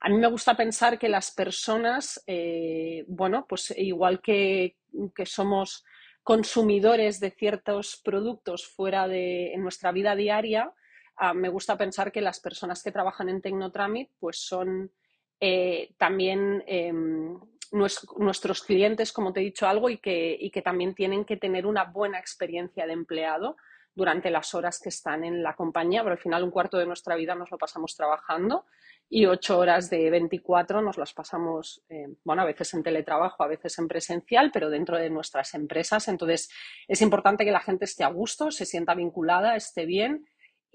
a 0.00 0.08
mí 0.08 0.16
me 0.18 0.28
gusta 0.28 0.56
pensar 0.56 0.98
que 0.98 1.08
las 1.08 1.30
personas, 1.30 2.22
eh, 2.26 3.04
bueno, 3.06 3.46
pues 3.48 3.72
igual 3.76 4.20
que, 4.20 4.76
que, 5.14 5.26
somos 5.26 5.84
consumidores 6.22 7.20
de 7.20 7.30
ciertos 7.30 8.00
productos 8.04 8.66
fuera 8.66 9.08
de 9.08 9.52
en 9.52 9.62
nuestra 9.62 9.92
vida 9.92 10.16
diaria, 10.16 10.72
Ah, 11.16 11.32
me 11.32 11.48
gusta 11.48 11.76
pensar 11.76 12.12
que 12.12 12.20
las 12.20 12.40
personas 12.40 12.82
que 12.82 12.92
trabajan 12.92 13.28
en 13.28 13.40
Tecnotramit 13.40 14.10
pues 14.18 14.38
son 14.38 14.92
eh, 15.40 15.94
también 15.96 16.62
em, 16.66 17.38
nuestros 17.72 18.62
clientes, 18.62 19.12
como 19.12 19.32
te 19.32 19.40
he 19.40 19.44
dicho 19.44 19.66
algo, 19.66 19.88
y 19.90 19.98
que, 19.98 20.36
y 20.38 20.50
que 20.50 20.62
también 20.62 20.94
tienen 20.94 21.24
que 21.24 21.36
tener 21.36 21.66
una 21.66 21.84
buena 21.84 22.18
experiencia 22.18 22.86
de 22.86 22.92
empleado 22.92 23.56
durante 23.94 24.30
las 24.30 24.54
horas 24.54 24.78
que 24.78 24.90
están 24.90 25.24
en 25.24 25.42
la 25.42 25.56
compañía, 25.56 26.02
pero 26.02 26.12
al 26.12 26.20
final 26.20 26.44
un 26.44 26.50
cuarto 26.50 26.76
de 26.76 26.86
nuestra 26.86 27.16
vida 27.16 27.34
nos 27.34 27.50
lo 27.50 27.56
pasamos 27.56 27.96
trabajando 27.96 28.66
y 29.08 29.24
ocho 29.24 29.58
horas 29.58 29.88
de 29.88 30.10
24 30.10 30.82
nos 30.82 30.98
las 30.98 31.14
pasamos, 31.14 31.82
eh, 31.88 32.08
bueno, 32.22 32.42
a 32.42 32.44
veces 32.44 32.74
en 32.74 32.82
teletrabajo, 32.82 33.42
a 33.42 33.46
veces 33.46 33.78
en 33.78 33.88
presencial, 33.88 34.50
pero 34.52 34.68
dentro 34.68 34.98
de 34.98 35.08
nuestras 35.08 35.54
empresas. 35.54 36.08
Entonces, 36.08 36.50
es 36.88 37.00
importante 37.00 37.44
que 37.44 37.52
la 37.52 37.60
gente 37.60 37.86
esté 37.86 38.04
a 38.04 38.08
gusto, 38.08 38.50
se 38.50 38.66
sienta 38.66 38.94
vinculada, 38.94 39.56
esté 39.56 39.86
bien 39.86 40.26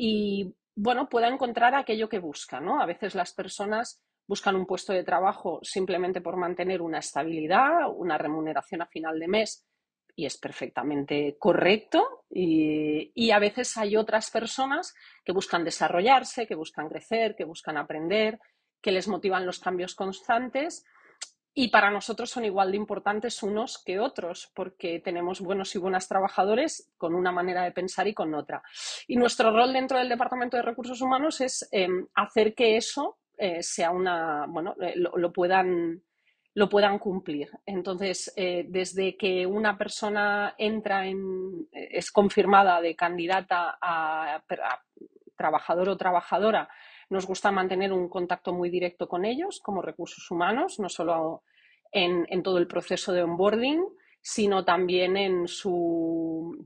y, 0.04 0.56
bueno, 0.76 1.08
pueda 1.08 1.28
encontrar 1.28 1.76
aquello 1.76 2.10
que 2.10 2.18
busca, 2.18 2.60
¿no? 2.60 2.82
A 2.82 2.88
veces 2.88 3.14
las 3.14 3.34
personas 3.34 4.02
buscan 4.28 4.56
un 4.56 4.66
puesto 4.66 4.94
de 4.94 5.04
trabajo 5.04 5.60
simplemente 5.62 6.22
por 6.22 6.38
mantener 6.38 6.82
una 6.82 6.98
estabilidad, 6.98 7.88
una 7.96 8.18
remuneración 8.18 8.82
a 8.82 8.88
final 8.88 9.20
de 9.20 9.28
mes, 9.28 9.64
y 10.16 10.26
es 10.26 10.40
perfectamente 10.40 11.36
correcto. 11.38 12.26
Y, 12.32 13.30
a 13.30 13.38
veces 13.38 13.78
hay 13.78 13.96
otras 13.96 14.32
personas 14.32 14.96
que 15.24 15.34
buscan 15.34 15.64
desarrollarse, 15.64 16.48
que 16.48 16.56
buscan 16.56 16.90
crecer, 16.90 17.36
que 17.36 17.46
buscan 17.46 17.78
aprender, 17.78 18.40
que 18.82 18.92
les 18.92 19.08
motivan 19.08 19.46
los 19.46 19.60
cambios 19.60 19.94
constantes. 19.94 20.84
Y 21.54 21.70
para 21.70 21.92
nosotros 21.92 22.30
son 22.30 22.46
igual 22.46 22.72
de 22.72 22.78
importantes 22.78 23.44
unos 23.44 23.84
que 23.84 24.00
otros, 24.00 24.50
porque 24.56 25.00
tenemos 25.00 25.42
buenos 25.42 25.76
y 25.76 25.80
buenas 25.80 26.08
trabajadores 26.08 26.92
con 26.98 27.14
una 27.14 27.32
manera 27.32 27.64
de 27.64 27.72
pensar 27.72 28.08
y 28.08 28.14
con 28.14 28.34
otra. 28.34 28.64
Y 29.08 29.18
nuestro 29.18 29.52
rol 29.52 29.74
dentro 29.74 29.98
del 29.98 30.10
Departamento 30.10 30.56
de 30.56 30.64
Recursos 30.64 31.02
Humanos 31.02 31.42
es 31.42 31.68
em, 31.72 32.08
hacer 32.16 32.56
que 32.56 32.78
eso 32.78 33.18
eh, 33.38 33.64
sea 33.64 33.92
una, 33.92 34.46
bueno, 34.48 34.76
eh, 34.80 34.94
lo, 34.96 35.34
puedan 35.34 36.02
lo 36.54 36.70
puedan 36.70 37.00
cumplir. 37.00 37.50
Entonces, 37.66 38.32
eh, 38.36 38.66
desde 38.68 39.18
que 39.18 39.46
una 39.46 39.78
persona 39.78 40.54
entra 40.58 41.08
en, 41.08 41.68
es 41.72 42.12
confirmada 42.12 42.82
de 42.82 42.96
candidata 42.96 43.78
a, 43.82 44.44
trabajador 45.36 45.90
o 45.90 45.98
trabajadora, 45.98 46.70
nos 47.12 47.28
gusta 47.28 47.52
mantener 47.52 47.92
un 47.92 48.08
contacto 48.08 48.54
muy 48.54 48.70
directo 48.70 49.08
con 49.08 49.26
ellos 49.26 49.60
como 49.60 49.82
recursos 49.82 50.32
humanos, 50.32 50.80
no 50.80 50.88
solo 50.88 51.44
en, 51.92 52.42
todo 52.42 52.58
el 52.58 52.68
proceso 52.68 53.12
de 53.12 53.22
onboarding, 53.22 53.84
sino 54.22 54.64
también 54.64 55.18
en 55.18 55.46
su, 55.46 56.66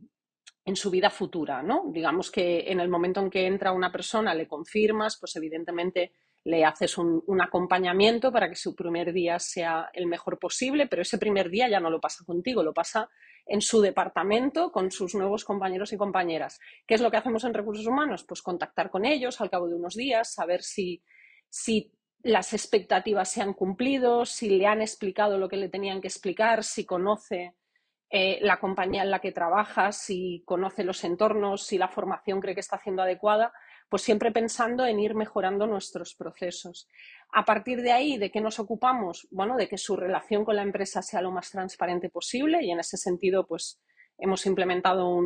en 0.63 0.75
su 0.75 0.91
vida 0.91 1.09
futura, 1.09 1.63
¿no? 1.63 1.85
Digamos 1.91 2.29
que 2.29 2.71
en 2.71 2.79
el 2.79 2.89
momento 2.89 3.21
en 3.21 3.31
que 3.31 3.47
entra 3.47 3.71
una 3.71 3.91
persona, 3.91 4.35
le 4.35 4.47
confirmas, 4.47 5.17
pues 5.19 5.35
evidentemente 5.35 6.13
le 6.45 6.63
haces 6.63 6.97
un, 6.99 7.23
acompañamiento 7.41 8.31
para 8.31 8.47
que 8.47 8.55
su 8.55 8.75
primer 8.75 9.11
día 9.11 9.39
sea 9.39 9.89
el 9.93 10.05
mejor 10.05 10.37
posible, 10.37 10.85
pero 10.85 11.01
ese 11.01 11.17
primer 11.17 11.49
día 11.49 11.67
ya 11.67 11.79
no 11.79 11.89
lo 11.89 11.99
pasa 11.99 12.23
contigo, 12.23 12.61
lo 12.61 12.71
pasa 12.71 13.09
en 13.47 13.61
su 13.61 13.81
departamento 13.81 14.71
con 14.71 14.91
sus 14.91 15.15
nuevos 15.15 15.43
compañeros 15.43 15.91
y 15.91 15.97
compañeras. 15.97 16.59
¿Qué 16.85 16.93
es 16.93 17.01
lo 17.01 17.09
que 17.09 17.17
hacemos 17.17 17.43
en 17.45 17.55
recursos 17.55 17.87
humanos? 17.87 18.23
Pues 18.23 18.43
contactar 18.43 18.91
con 18.91 19.05
ellos 19.05 19.41
al 19.41 19.49
cabo 19.49 19.67
de 19.67 19.73
unos 19.73 19.95
días, 19.95 20.33
saber 20.33 20.61
si, 20.61 21.01
las 22.21 22.53
expectativas 22.53 23.31
se 23.31 23.41
han 23.41 23.53
cumplido, 23.53 24.25
si 24.25 24.49
le 24.49 24.67
han 24.67 24.81
explicado 24.81 25.39
lo 25.39 25.49
que 25.49 25.57
le 25.57 25.69
tenían 25.69 25.99
que 25.99 26.07
explicar, 26.07 26.63
si 26.63 26.85
conoce 26.85 27.55
eh, 28.09 28.37
la 28.41 28.59
compañía 28.59 29.01
en 29.01 29.11
la 29.11 29.19
que 29.19 29.31
trabaja, 29.31 29.91
si 29.91 30.43
conoce 30.45 30.83
los 30.83 31.03
entornos, 31.03 31.65
si 31.65 31.79
la 31.79 31.87
formación 31.87 32.39
cree 32.39 32.53
que 32.53 32.61
está 32.61 32.75
haciendo 32.75 33.01
adecuada 33.01 33.51
pues 33.95 34.03
siempre 34.03 34.33
pensando 34.33 34.85
en 34.85 34.99
ir 34.99 35.15
mejorando 35.15 35.65
nuestros 35.67 36.15
procesos. 36.15 36.89
A 37.31 37.45
partir 37.45 37.81
de 37.81 37.93
ahí, 37.93 38.17
¿de 38.17 38.29
qué 38.29 38.41
nos 38.41 38.59
ocupamos? 38.59 39.25
Bueno, 39.31 39.55
de 39.55 39.69
que 39.69 39.77
su 39.77 39.95
relación 39.95 40.43
con 40.43 40.57
la 40.57 40.63
empresa 40.63 41.01
sea 41.01 41.21
lo 41.21 41.31
más 41.31 41.49
transparente 41.49 42.09
posible 42.09 42.61
y 42.61 42.71
en 42.71 42.81
ese 42.81 42.97
sentido, 42.97 43.47
pues 43.47 43.81
hemos 44.17 44.45
implementado 44.47 45.21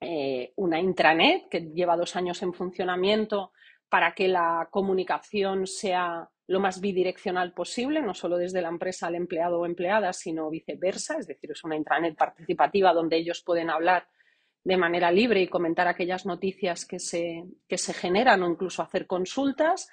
eh, 0.00 0.54
una 0.56 0.80
intranet 0.80 1.50
que 1.50 1.60
lleva 1.60 1.98
dos 1.98 2.16
años 2.16 2.42
en 2.42 2.54
funcionamiento 2.54 3.52
para 3.90 4.14
que 4.14 4.28
la 4.28 4.68
comunicación 4.70 5.66
sea 5.66 6.26
lo 6.46 6.60
más 6.60 6.80
bidireccional 6.80 7.52
posible, 7.52 8.00
no 8.00 8.14
solo 8.14 8.38
desde 8.38 8.62
la 8.62 8.70
empresa 8.70 9.08
al 9.08 9.14
empleado 9.14 9.60
o 9.60 9.66
empleada, 9.66 10.14
sino 10.14 10.48
viceversa, 10.48 11.18
es 11.18 11.26
decir, 11.26 11.50
es 11.50 11.62
una 11.64 11.76
intranet 11.76 12.16
participativa 12.16 12.94
donde 12.94 13.18
ellos 13.18 13.42
pueden 13.44 13.68
hablar 13.68 14.08
de 14.68 14.76
manera 14.76 15.10
libre 15.10 15.40
y 15.40 15.48
comentar 15.48 15.88
aquellas 15.88 16.26
noticias 16.26 16.84
que 16.84 16.98
se, 16.98 17.42
que 17.66 17.78
se 17.78 17.94
generan 17.94 18.42
o 18.42 18.50
incluso 18.50 18.82
hacer 18.82 19.06
consultas. 19.06 19.88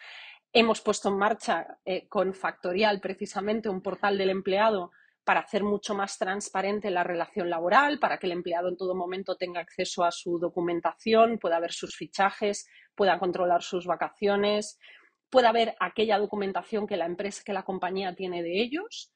Hemos 0.51 0.81
puesto 0.81 1.07
en 1.07 1.17
marcha 1.17 1.77
eh, 1.85 2.09
con 2.09 2.33
Factorial 2.33 2.99
precisamente 2.99 3.69
un 3.69 3.81
portal 3.81 4.17
del 4.17 4.31
empleado 4.31 4.91
para 5.23 5.39
hacer 5.39 5.63
mucho 5.63 5.95
más 5.95 6.17
transparente 6.17 6.91
la 6.91 7.05
relación 7.05 7.49
laboral, 7.49 7.99
para 7.99 8.17
que 8.17 8.27
el 8.27 8.33
empleado 8.33 8.67
en 8.67 8.75
todo 8.75 8.95
momento 8.95 9.37
tenga 9.37 9.61
acceso 9.61 10.03
a 10.03 10.11
su 10.11 10.39
documentación, 10.39 11.39
pueda 11.39 11.61
ver 11.61 11.71
sus 11.71 11.95
fichajes, 11.95 12.67
pueda 12.95 13.17
controlar 13.17 13.63
sus 13.63 13.85
vacaciones, 13.85 14.77
pueda 15.29 15.53
ver 15.53 15.73
aquella 15.79 16.19
documentación 16.19 16.85
que 16.85 16.97
la 16.97 17.05
empresa, 17.05 17.43
que 17.45 17.53
la 17.53 17.63
compañía 17.63 18.13
tiene 18.13 18.43
de 18.43 18.61
ellos. 18.61 19.13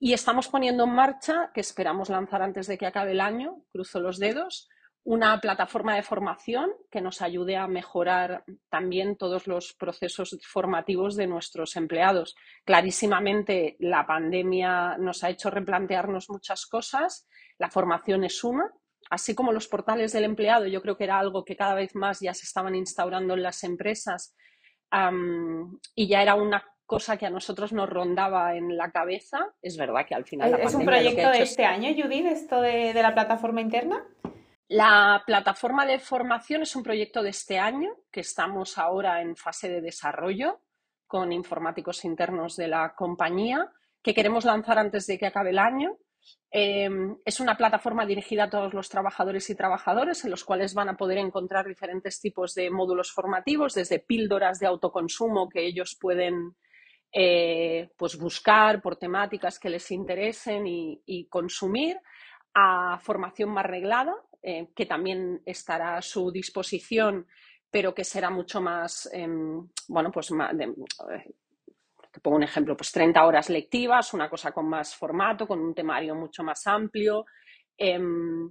Y 0.00 0.12
estamos 0.12 0.48
poniendo 0.48 0.82
en 0.84 0.90
marcha, 0.90 1.52
que 1.54 1.60
esperamos 1.60 2.08
lanzar 2.08 2.42
antes 2.42 2.66
de 2.66 2.76
que 2.76 2.86
acabe 2.86 3.12
el 3.12 3.20
año, 3.20 3.62
cruzo 3.70 4.00
los 4.00 4.18
dedos, 4.18 4.68
una 5.04 5.40
plataforma 5.40 5.94
de 5.94 6.02
formación 6.02 6.70
que 6.90 7.00
nos 7.00 7.22
ayude 7.22 7.56
a 7.56 7.66
mejorar 7.66 8.44
también 8.68 9.16
todos 9.16 9.46
los 9.46 9.72
procesos 9.72 10.38
formativos 10.46 11.16
de 11.16 11.26
nuestros 11.26 11.76
empleados. 11.76 12.36
Clarísimamente, 12.64 13.76
la 13.80 14.06
pandemia 14.06 14.98
nos 14.98 15.24
ha 15.24 15.30
hecho 15.30 15.50
replantearnos 15.50 16.28
muchas 16.28 16.66
cosas. 16.66 17.26
La 17.58 17.70
formación 17.70 18.24
es 18.24 18.44
una, 18.44 18.70
así 19.08 19.34
como 19.34 19.52
los 19.52 19.66
portales 19.66 20.12
del 20.12 20.24
empleado. 20.24 20.66
Yo 20.66 20.82
creo 20.82 20.96
que 20.96 21.04
era 21.04 21.18
algo 21.18 21.44
que 21.44 21.56
cada 21.56 21.74
vez 21.74 21.94
más 21.94 22.20
ya 22.20 22.34
se 22.34 22.44
estaban 22.44 22.74
instaurando 22.74 23.34
en 23.34 23.42
las 23.42 23.64
empresas 23.64 24.34
y 25.94 26.08
ya 26.08 26.22
era 26.22 26.34
una 26.34 26.64
cosa 26.86 27.18
que 27.18 27.26
a 27.26 27.30
nosotros 27.30 27.72
nos 27.72 27.88
rondaba 27.88 28.56
en 28.56 28.76
la 28.76 28.90
cabeza. 28.90 29.54
Es 29.60 29.76
verdad 29.76 30.06
que 30.06 30.14
al 30.14 30.24
final... 30.24 30.58
¿Es, 30.60 30.74
un 30.74 30.86
proyecto 30.86 31.30
de 31.30 31.42
este 31.42 31.64
año, 31.64 31.90
Judith, 31.94 32.26
esto 32.26 32.62
de 32.62 32.94
la 32.94 33.12
plataforma 33.12 33.60
interna? 33.60 34.06
La 34.68 35.22
plataforma 35.24 35.86
de 35.86 35.98
formación 35.98 36.60
es 36.60 36.76
un 36.76 36.82
proyecto 36.82 37.22
de 37.22 37.30
este 37.30 37.58
año 37.58 37.90
que 38.12 38.20
estamos 38.20 38.76
ahora 38.76 39.22
en 39.22 39.34
fase 39.34 39.70
de 39.70 39.80
desarrollo 39.80 40.60
con 41.06 41.32
informáticos 41.32 42.04
internos 42.04 42.54
de 42.56 42.68
la 42.68 42.94
compañía 42.94 43.72
que 44.02 44.12
queremos 44.12 44.44
lanzar 44.44 44.78
antes 44.78 45.06
de 45.06 45.18
que 45.18 45.26
acabe 45.26 45.50
el 45.50 45.58
año. 45.58 45.96
Em, 46.50 47.16
es 47.24 47.40
una 47.40 47.56
plataforma 47.56 48.04
dirigida 48.04 48.44
a 48.44 48.50
todos 48.50 48.74
los 48.74 48.90
trabajadores 48.90 49.48
y 49.48 49.54
trabajadoras 49.54 50.22
en 50.26 50.30
los 50.30 50.44
cuales 50.44 50.74
van 50.74 50.90
a 50.90 50.96
poder 50.98 51.16
encontrar 51.16 51.66
diferentes 51.66 52.20
tipos 52.20 52.54
de 52.54 52.70
módulos 52.70 53.10
formativos, 53.10 53.72
desde 53.72 54.00
píldoras 54.00 54.58
de 54.58 54.66
autoconsumo 54.66 55.48
que 55.48 55.64
ellos 55.64 55.96
pueden 55.98 56.56
eh, 57.10 57.90
pues 57.96 58.18
buscar 58.18 58.82
por 58.82 58.96
temáticas 58.96 59.58
que 59.58 59.70
les 59.70 59.90
interesen 59.90 60.66
y 60.66 61.26
consumir, 61.30 61.98
a 62.54 62.98
formación 63.02 63.50
más 63.50 63.66
reglada, 63.66 64.14
eh, 64.42 64.68
que 64.74 64.86
también 64.86 65.42
estará 65.44 65.96
a 65.96 66.02
su 66.02 66.30
disposición, 66.30 67.26
pero 67.70 67.94
que 67.94 68.04
será 68.04 68.30
mucho 68.30 68.60
más, 68.60 69.08
em, 69.12 69.68
bueno, 69.88 70.10
pues 70.10 70.30
eh, 70.30 71.34
te 72.12 72.20
pongo 72.20 72.36
un 72.36 72.42
ejemplo, 72.42 72.76
pues 72.76 72.92
30 72.92 73.26
horas 73.26 73.50
lectivas, 73.50 74.14
una 74.14 74.30
cosa 74.30 74.52
con 74.52 74.68
más 74.68 74.94
formato, 74.94 75.46
con 75.46 75.60
un 75.60 75.74
temario 75.74 76.14
mucho 76.14 76.42
más 76.42 76.66
amplio, 76.66 77.26
em, 77.76 78.50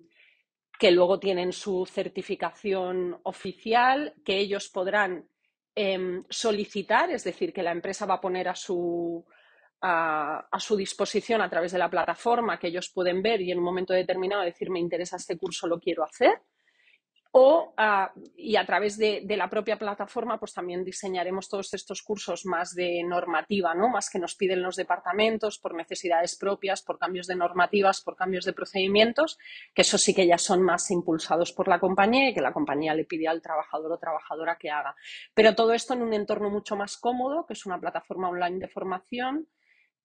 que 0.80 0.92
luego 0.92 1.20
tienen 1.20 1.52
su 1.52 1.86
certificación 1.86 3.20
oficial, 3.24 4.14
que 4.24 4.38
ellos 4.38 4.70
podrán 4.70 5.28
em, 5.80 6.24
solicitar, 6.30 7.12
es 7.12 7.24
decir, 7.24 7.54
que 7.54 7.62
la 7.62 7.72
empresa 7.72 8.08
va 8.08 8.16
a 8.16 8.22
poner 8.22 8.48
a 8.48 8.56
su, 8.56 9.24
a, 9.82 10.48
su 10.60 10.76
disposición 10.76 11.42
a 11.42 11.50
través 11.50 11.72
de 11.72 11.78
la 11.78 11.90
plataforma 11.90 12.58
que 12.58 12.68
ellos 12.68 12.90
pueden 12.90 13.22
ver 13.22 13.42
y 13.42 13.52
en 13.52 13.60
un 13.60 13.64
momento 13.64 13.94
determinado 13.94 14.44
decir 14.44 14.70
me 14.70 14.80
interesa 14.80 15.18
este 15.18 15.38
curso, 15.38 15.68
lo 15.68 15.80
quiero 15.80 16.04
hacer. 16.04 16.42
O, 17.40 17.76
y 18.36 18.56
a 18.56 18.66
través 18.66 18.98
de, 18.98 19.24
la 19.38 19.48
propia 19.48 19.78
plataforma, 19.78 20.40
pues 20.40 20.54
también 20.54 20.84
diseñaremos 20.84 21.48
todos 21.48 21.72
estos 21.76 22.02
cursos 22.02 22.46
más 22.48 22.74
de 22.74 23.04
normativa, 23.04 23.76
¿no? 23.76 23.90
Más 23.90 24.10
que 24.10 24.18
nos 24.18 24.34
piden 24.34 24.64
los 24.64 24.76
departamentos 24.76 25.60
por 25.60 25.76
necesidades 25.76 26.36
propias, 26.36 26.82
por 26.82 26.98
cambios 26.98 27.28
de 27.28 27.36
normativas, 27.36 28.02
por 28.02 28.16
cambios 28.16 28.46
de 28.46 28.54
procedimientos, 28.54 29.38
que 29.76 29.84
eso 29.84 30.00
sí 30.00 30.16
que 30.16 30.26
ya 30.26 30.40
son 30.40 30.64
más 30.64 30.90
impulsados 30.90 31.52
por 31.52 31.68
la 31.68 31.80
compañía 31.80 32.30
y 32.30 32.34
que 32.34 32.42
la 32.42 32.54
compañía 32.54 32.96
le 32.96 33.06
pide 33.06 33.28
al 33.28 33.42
trabajador 33.42 33.92
o 33.92 34.00
trabajadora 34.00 34.58
que 34.58 34.72
haga. 34.72 34.96
Pero 35.36 35.54
todo 35.54 35.74
esto 35.74 35.94
en 35.94 36.02
un 36.02 36.14
entorno 36.14 36.50
mucho 36.50 36.76
más 36.76 36.98
cómodo, 36.98 37.46
que 37.46 37.54
es 37.54 37.66
una 37.68 37.80
plataforma 37.80 38.30
online 38.30 38.58
de 38.58 38.68
formación, 38.68 39.48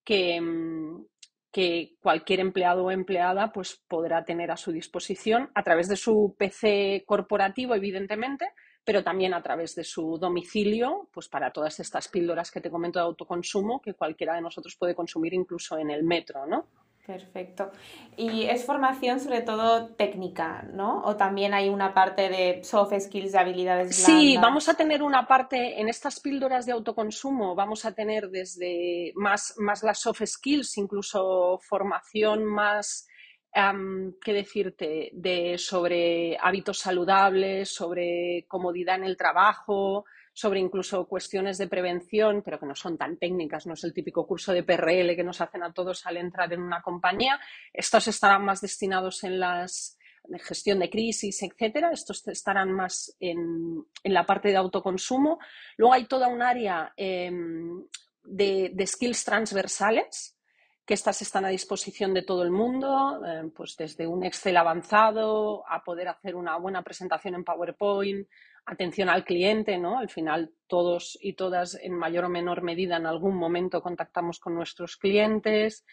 Mm, 0.07 1.05
que, 1.51 1.95
cualquier 2.01 2.39
empleado 2.39 2.85
o 2.85 2.91
empleada 2.91 3.51
pues, 3.51 3.81
podrá 3.87 4.25
tener 4.25 4.51
a 4.51 4.57
su 4.57 4.71
disposición 4.71 5.51
a 5.53 5.63
través 5.63 5.87
de 5.87 5.95
su 5.95 6.35
PC 6.37 7.03
corporativo, 7.05 7.75
evidentemente, 7.75 8.49
pero 8.83 9.03
también 9.03 9.33
a 9.33 9.43
través 9.43 9.75
de 9.75 9.83
su 9.83 10.17
domicilio, 10.17 11.09
pues 11.13 11.29
para 11.29 11.51
todas 11.51 11.79
estas 11.79 12.07
píldoras 12.07 12.51
que 12.51 12.59
te 12.59 12.71
comento 12.71 12.99
de 12.99 13.05
autoconsumo, 13.05 13.81
que 13.81 13.93
cualquiera 13.93 14.35
de 14.35 14.41
nosotros 14.41 14.75
puede 14.75 14.95
consumir 14.95 15.33
incluso 15.33 15.77
en 15.77 15.91
el 15.91 16.03
metro, 16.03 16.45
¿no? 16.45 16.67
Perfecto. 17.05 17.69
Y 18.15 18.43
es 18.43 18.65
formación 18.65 19.19
sobre 19.19 19.41
todo 19.41 19.87
técnica, 19.87 20.63
¿no? 20.71 21.03
O 21.03 21.17
también 21.17 21.53
hay 21.53 21.67
una 21.67 21.93
parte 21.93 22.29
de 22.29 22.63
soft 22.63 22.93
skills, 22.97 23.33
de 23.33 23.39
habilidades 23.39 23.87
blandas. 23.87 24.05
Sí, 24.05 24.37
vamos 24.37 24.69
a 24.69 24.75
tener 24.75 25.03
una 25.03 25.27
parte 25.27 25.81
en 25.81 25.89
estas 25.89 26.21
píldoras 26.21 26.65
de 26.65 26.71
autoconsumo, 26.71 27.55
vamos 27.55 27.83
a 27.83 27.91
tener 27.91 28.29
desde 28.29 29.11
más, 29.15 29.55
más 29.57 29.83
las 29.83 29.99
soft 29.99 30.21
skills, 30.25 30.77
incluso 30.77 31.59
formación 31.61 32.45
más, 32.45 33.05
¿qué 33.51 34.33
decirte?, 34.33 35.09
de, 35.11 35.57
sobre 35.57 36.37
hábitos 36.39 36.79
saludables, 36.79 37.67
sobre 37.73 38.45
comodidad 38.47 38.95
en 38.95 39.03
el 39.03 39.17
trabajo, 39.17 40.05
sobre 40.33 40.59
incluso 40.59 41.05
cuestiones 41.07 41.57
de 41.57 41.67
prevención, 41.67 42.41
pero 42.43 42.59
que 42.59 42.65
no 42.65 42.75
son 42.75 42.97
tan 42.97 43.17
técnicas, 43.17 43.67
no 43.67 43.75
es 43.75 43.83
el 43.83 43.93
típico 43.93 44.25
curso 44.25 44.51
de 44.51 44.63
PRL 44.63 45.15
que 45.15 45.23
nos 45.23 45.39
hacen 45.41 45.63
a 45.63 45.71
todos 45.71 46.05
al 46.07 46.17
entrar 46.17 46.51
en 46.51 46.61
una 46.61 46.81
compañía. 46.81 47.39
Estos 47.71 48.07
estarán 48.07 48.43
más 48.43 48.59
destinados 48.59 49.23
en 49.23 49.39
las 49.39 49.97
de 50.25 50.39
gestión 50.39 50.79
de 50.79 50.89
crisis, 50.89 51.43
etcétera. 51.43 51.91
Estos 51.91 52.27
estarán 52.27 52.71
más 52.71 53.15
en, 53.19 53.85
la 54.03 54.25
parte 54.25 54.49
de 54.49 54.55
autoconsumo. 54.55 55.39
Luego 55.77 55.93
hay 55.93 56.05
toda 56.05 56.27
un 56.27 56.41
área 56.41 56.93
em, 56.95 57.83
de, 58.23 58.85
skills 58.85 59.23
transversales, 59.25 60.37
que 60.85 60.93
estas 60.93 61.21
están 61.21 61.45
a 61.45 61.49
disposición 61.49 62.13
de 62.13 62.23
todo 62.23 62.43
el 62.43 62.51
mundo, 62.51 63.21
em, 63.25 63.51
pues 63.51 63.75
desde 63.77 64.07
un 64.07 64.23
Excel 64.23 64.57
avanzado 64.57 65.63
a 65.67 65.83
poder 65.83 66.07
hacer 66.07 66.35
una 66.35 66.57
buena 66.57 66.81
presentación 66.83 67.35
en 67.35 67.43
PowerPoint, 67.43 68.27
atención 68.65 69.09
al 69.09 69.25
cliente, 69.25 69.77
¿no? 69.77 69.99
Al 69.99 70.09
final 70.09 70.51
todos 70.67 71.17
y 71.21 71.33
todas 71.33 71.75
en 71.81 71.93
mayor 71.93 72.25
o 72.25 72.29
menor 72.29 72.63
medida 72.63 72.97
en 72.97 73.05
algún 73.05 73.35
momento 73.35 73.81
contactamos 73.81 74.39
con 74.39 74.55
nuestros 74.55 74.97
clientes. 74.97 75.85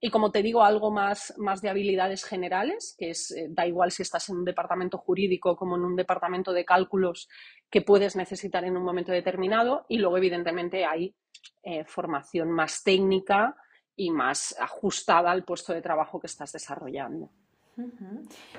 y 0.00 0.10
como 0.10 0.30
te 0.30 0.42
digo, 0.42 0.64
algo 0.64 0.90
más, 0.90 1.34
más 1.36 1.60
de 1.60 1.68
habilidades 1.68 2.24
generales, 2.24 2.94
que 2.98 3.10
es, 3.10 3.30
eh, 3.32 3.48
da 3.50 3.66
igual 3.66 3.90
si 3.90 4.02
estás 4.02 4.28
en 4.30 4.36
un 4.36 4.44
departamento 4.44 4.96
jurídico 4.96 5.56
como 5.56 5.76
en 5.76 5.84
un 5.84 5.96
departamento 5.96 6.52
de 6.52 6.64
cálculos 6.64 7.28
que 7.70 7.82
puedes 7.82 8.16
necesitar 8.16 8.64
en 8.64 8.76
un 8.76 8.84
momento 8.84 9.12
determinado. 9.12 9.84
Y 9.88 9.98
luego, 9.98 10.16
evidentemente, 10.16 10.86
hay 10.86 11.14
eh, 11.62 11.84
formación 11.84 12.50
más 12.50 12.82
técnica 12.82 13.56
y 13.94 14.10
más 14.10 14.56
ajustada 14.58 15.30
al 15.30 15.44
puesto 15.44 15.72
de 15.72 15.82
trabajo 15.82 16.20
que 16.20 16.28
estás 16.28 16.52
desarrollando. 16.52 17.30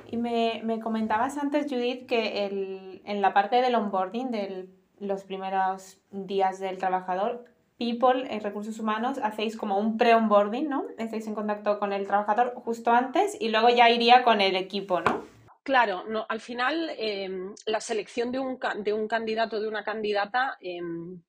Y 0.10 0.18
me, 0.18 0.80
comentabas 0.82 1.38
antes, 1.38 1.66
Judith, 1.70 2.08
que 2.08 3.02
en 3.04 3.22
la 3.22 3.34
parte 3.34 3.62
del 3.62 3.76
onboarding, 3.76 4.32
de 4.32 4.70
los 5.00 5.24
primeros 5.24 6.00
días 6.12 6.60
del 6.60 6.78
trabajador, 6.78 7.46
People, 7.78 8.26
en 8.34 8.42
recursos 8.42 8.80
humanos, 8.80 9.20
hacéis 9.22 9.56
como 9.56 9.78
un 9.78 9.98
pre-onboarding, 9.98 10.68
¿no? 10.68 10.86
Estáis 10.98 11.28
en 11.28 11.36
contacto 11.36 11.78
con 11.78 11.94
el 11.94 12.08
trabajador 12.08 12.54
justo 12.56 12.92
antes 12.92 13.38
y 13.40 13.50
luego 13.50 13.70
ya 13.70 13.88
iría 13.92 14.24
con 14.24 14.42
el 14.42 14.56
equipo, 14.56 15.00
¿no? 15.02 15.24
Claro, 15.62 16.04
no, 16.08 16.26
al 16.28 16.40
final 16.40 16.90
em, 16.98 17.54
la 17.68 17.80
selección 17.80 18.32
de 18.32 18.40
un, 18.40 18.58
de 18.84 18.94
un 18.94 19.08
candidato 19.08 19.62
de 19.62 19.68
una 19.68 19.84
candidata, 19.84 20.58
em, 20.60 21.22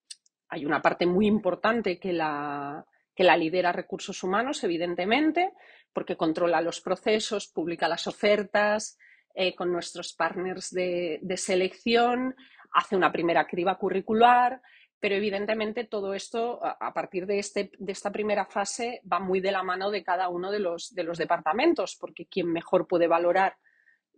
hay 0.48 0.64
una 0.64 0.80
parte 0.80 1.04
muy 1.04 1.26
importante 1.26 1.98
que 1.98 2.14
la, 2.14 2.86
que 3.14 3.24
la 3.24 3.36
lidera 3.36 3.72
recursos 3.72 4.22
humanos, 4.22 4.64
evidentemente, 4.64 5.52
porque 5.92 6.16
controla 6.16 6.60
los 6.60 6.80
procesos, 6.80 7.48
publica 7.48 7.88
las 7.88 8.06
ofertas 8.06 8.98
eh, 9.34 9.54
con 9.54 9.72
nuestros 9.72 10.12
partners 10.12 10.70
de, 10.70 11.20
selección, 11.36 12.34
hace 12.72 12.96
una 12.96 13.12
primera 13.12 13.46
criba 13.46 13.78
curricular, 13.78 14.60
pero 15.00 15.14
evidentemente 15.14 15.84
todo 15.84 16.12
esto, 16.12 16.60
a 16.64 16.92
partir 16.92 17.24
de, 17.26 17.38
este, 17.38 17.70
de 17.78 17.92
esta 17.92 18.10
primera 18.10 18.46
fase, 18.46 19.00
va 19.10 19.20
muy 19.20 19.40
de 19.40 19.52
la 19.52 19.62
mano 19.62 19.92
de 19.92 20.02
cada 20.02 20.28
uno 20.28 20.50
de 20.50 20.58
los, 20.58 20.92
de 20.92 21.04
los 21.04 21.18
departamentos, 21.18 21.96
porque 22.00 22.26
quien 22.26 22.52
mejor 22.52 22.88
puede 22.88 23.06
valorar 23.06 23.56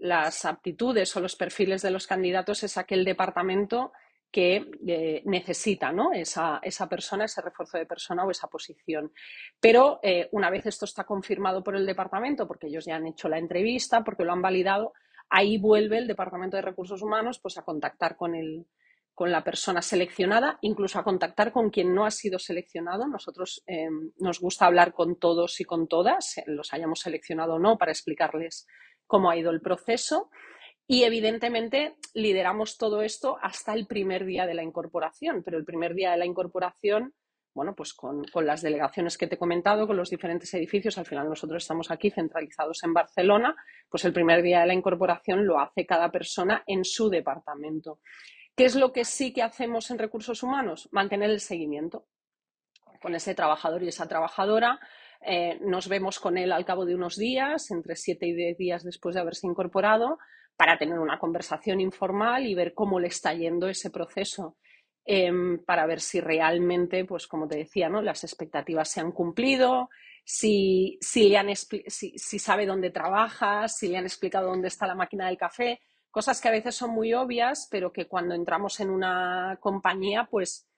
las 0.00 0.46
aptitudes 0.46 1.14
o 1.14 1.20
los 1.20 1.36
perfiles 1.36 1.82
de 1.82 1.90
los 1.90 2.06
candidatos 2.06 2.62
es 2.62 2.78
aquel 2.78 3.04
departamento 3.04 3.92
que 4.30 4.70
eh, 4.86 5.22
necesita 5.24 5.92
¿no? 5.92 6.12
esa, 6.12 6.60
esa, 6.62 6.88
persona, 6.88 7.24
ese 7.24 7.40
refuerzo 7.40 7.78
de 7.78 7.86
persona 7.86 8.24
o 8.24 8.30
esa 8.30 8.48
posición. 8.48 9.12
Pero 9.60 9.98
eh, 10.02 10.28
una 10.32 10.50
vez 10.50 10.66
esto 10.66 10.84
está 10.84 11.04
confirmado 11.04 11.62
por 11.64 11.76
el 11.76 11.86
departamento, 11.86 12.46
porque 12.46 12.68
ellos 12.68 12.84
ya 12.84 12.96
han 12.96 13.06
hecho 13.06 13.28
la 13.28 13.38
entrevista, 13.38 14.04
porque 14.04 14.24
lo 14.24 14.32
han 14.32 14.42
validado, 14.42 14.92
ahí 15.28 15.58
vuelve 15.58 15.98
el 15.98 16.06
Departamento 16.06 16.56
de 16.56 16.62
Recursos 16.62 17.02
Humanos 17.02 17.40
pues, 17.40 17.58
a 17.58 17.62
contactar 17.62 18.16
con, 18.16 18.34
el, 18.34 18.66
con 19.14 19.32
la 19.32 19.42
persona 19.42 19.82
seleccionada, 19.82 20.58
incluso 20.60 20.98
a 20.98 21.04
contactar 21.04 21.52
con 21.52 21.70
quien 21.70 21.94
no 21.94 22.04
ha 22.04 22.10
sido 22.10 22.38
seleccionado. 22.38 23.06
Nosotros 23.08 23.62
eh, 23.66 23.88
nos 24.18 24.40
gusta 24.40 24.66
hablar 24.66 24.92
con 24.92 25.18
todos 25.18 25.60
y 25.60 25.64
con 25.64 25.88
todas, 25.88 26.40
los 26.46 26.72
hayamos 26.72 27.00
seleccionado 27.00 27.54
o 27.54 27.58
no, 27.58 27.78
para 27.78 27.92
explicarles 27.92 28.66
cómo 29.06 29.28
ha 29.30 29.36
ido 29.36 29.50
el 29.50 29.60
proceso. 29.60 30.30
Y 30.92 31.04
evidentemente 31.04 31.94
lideramos 32.14 32.76
todo 32.76 33.02
esto 33.02 33.38
hasta 33.40 33.74
el 33.74 33.86
primer 33.86 34.24
día 34.24 34.44
de 34.44 34.54
la 34.54 34.64
incorporación, 34.64 35.44
pero 35.44 35.56
el 35.56 35.64
primer 35.64 35.94
día 35.94 36.10
de 36.10 36.16
la 36.16 36.26
incorporación, 36.26 37.14
bueno, 37.54 37.76
pues 37.76 37.94
con, 37.94 38.24
las 38.34 38.60
delegaciones 38.60 39.16
que 39.16 39.28
te 39.28 39.36
he 39.36 39.38
comentado, 39.38 39.86
con 39.86 39.96
los 39.96 40.10
diferentes 40.10 40.52
edificios, 40.52 40.98
al 40.98 41.06
final 41.06 41.28
nosotros 41.28 41.62
estamos 41.62 41.92
aquí 41.92 42.10
centralizados 42.10 42.82
en 42.82 42.92
Barcelona, 42.92 43.54
pues 43.88 44.04
el 44.04 44.12
primer 44.12 44.42
día 44.42 44.62
de 44.62 44.66
la 44.66 44.74
incorporación 44.74 45.46
lo 45.46 45.60
hace 45.60 45.86
cada 45.86 46.10
persona 46.10 46.64
en 46.66 46.84
su 46.84 47.08
departamento. 47.08 48.00
¿Qué 48.56 48.64
es 48.64 48.74
lo 48.74 48.92
que 48.92 49.04
sí 49.04 49.32
que 49.32 49.44
hacemos 49.44 49.92
en 49.92 49.98
recursos 50.00 50.42
humanos? 50.42 50.88
Mantener 50.90 51.30
el 51.30 51.38
seguimiento 51.38 52.08
con 53.00 53.14
ese 53.14 53.36
trabajador 53.36 53.84
y 53.84 53.88
esa 53.88 54.08
trabajadora. 54.08 54.80
Eh, 55.20 55.56
nos 55.60 55.86
vemos 55.86 56.18
con 56.18 56.36
él 56.36 56.50
al 56.50 56.64
cabo 56.64 56.84
de 56.84 56.96
unos 56.96 57.16
días, 57.16 57.70
entre 57.70 57.94
siete 57.94 58.26
y 58.26 58.32
diez 58.32 58.58
días 58.58 58.82
después 58.82 59.14
de 59.14 59.20
haberse 59.20 59.46
incorporado, 59.46 60.18
para 60.56 60.78
tener 60.78 60.98
una 60.98 61.18
conversación 61.18 61.80
informal 61.80 62.46
y 62.46 62.54
ver 62.54 62.74
cómo 62.74 63.00
le 63.00 63.08
está 63.08 63.32
yendo 63.34 63.68
ese 63.68 63.90
proceso. 63.90 64.56
Em, 65.04 65.58
para 65.64 65.86
ver 65.86 66.00
si 66.00 66.20
realmente, 66.20 67.04
pues 67.04 67.26
como 67.26 67.48
te 67.48 67.56
decía, 67.56 67.88
¿no? 67.88 68.02
las 68.02 68.22
expectativas 68.22 68.88
se 68.88 69.00
han 69.00 69.12
cumplido, 69.12 69.88
si, 70.24 70.98
si, 71.00 71.28
le 71.28 71.38
han 71.38 71.48
si, 71.56 72.38
sabe 72.38 72.66
dónde 72.66 72.90
trabaja, 72.90 73.66
si 73.66 73.88
le 73.88 73.96
han 73.96 74.04
explicado 74.04 74.48
dónde 74.48 74.68
está 74.68 74.86
la 74.86 74.94
máquina 74.94 75.26
del 75.26 75.38
café, 75.38 75.80
cosas 76.10 76.40
que 76.40 76.48
a 76.48 76.52
veces 76.52 76.74
son 76.74 76.90
muy 76.90 77.14
obvias, 77.14 77.66
pero 77.70 77.92
que 77.92 78.06
cuando 78.06 78.34
entramos 78.34 78.78
en 78.80 78.90
una 78.90 79.58
compañía, 79.60 80.28
pues 80.30 80.68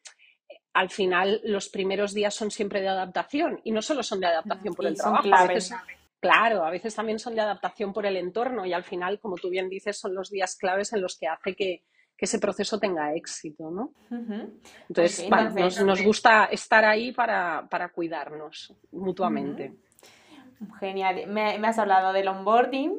al 0.72 0.88
final 0.88 1.40
los 1.44 1.68
primeros 1.68 2.14
días 2.14 2.34
son 2.34 2.50
siempre 2.50 2.80
de 2.80 2.88
adaptación 2.88 3.60
y 3.64 3.72
no 3.72 3.82
solo 3.82 4.02
son 4.02 4.20
de 4.20 4.28
adaptación 4.28 4.74
por 4.74 4.86
el 4.86 4.96
trabajo, 4.96 5.28
Claro, 6.22 6.64
a 6.64 6.70
veces 6.70 6.94
también 6.94 7.18
son 7.18 7.34
de 7.34 7.40
adaptación 7.40 7.92
por 7.92 8.06
el 8.06 8.16
entorno 8.16 8.64
y 8.64 8.72
al 8.72 8.84
final, 8.84 9.18
como 9.18 9.34
tú 9.34 9.50
bien 9.50 9.68
dices, 9.68 9.98
son 9.98 10.14
los 10.14 10.30
días 10.30 10.54
claves 10.54 10.92
en 10.92 11.00
los 11.02 11.18
que 11.18 11.26
hace 11.26 11.56
que, 11.56 11.82
ese 12.16 12.38
proceso 12.38 12.78
tenga 12.78 13.12
éxito, 13.16 13.68
¿no? 13.72 13.90
Entonces, 14.88 15.28
nos, 15.84 16.00
gusta 16.04 16.44
estar 16.44 16.84
ahí 16.84 17.10
para, 17.10 17.66
cuidarnos 17.92 18.72
mutuamente. 18.92 19.74
Genial. 20.78 21.26
Me, 21.26 21.56
has 21.66 21.80
hablado 21.80 22.12
del 22.12 22.28
onboarding, 22.28 22.96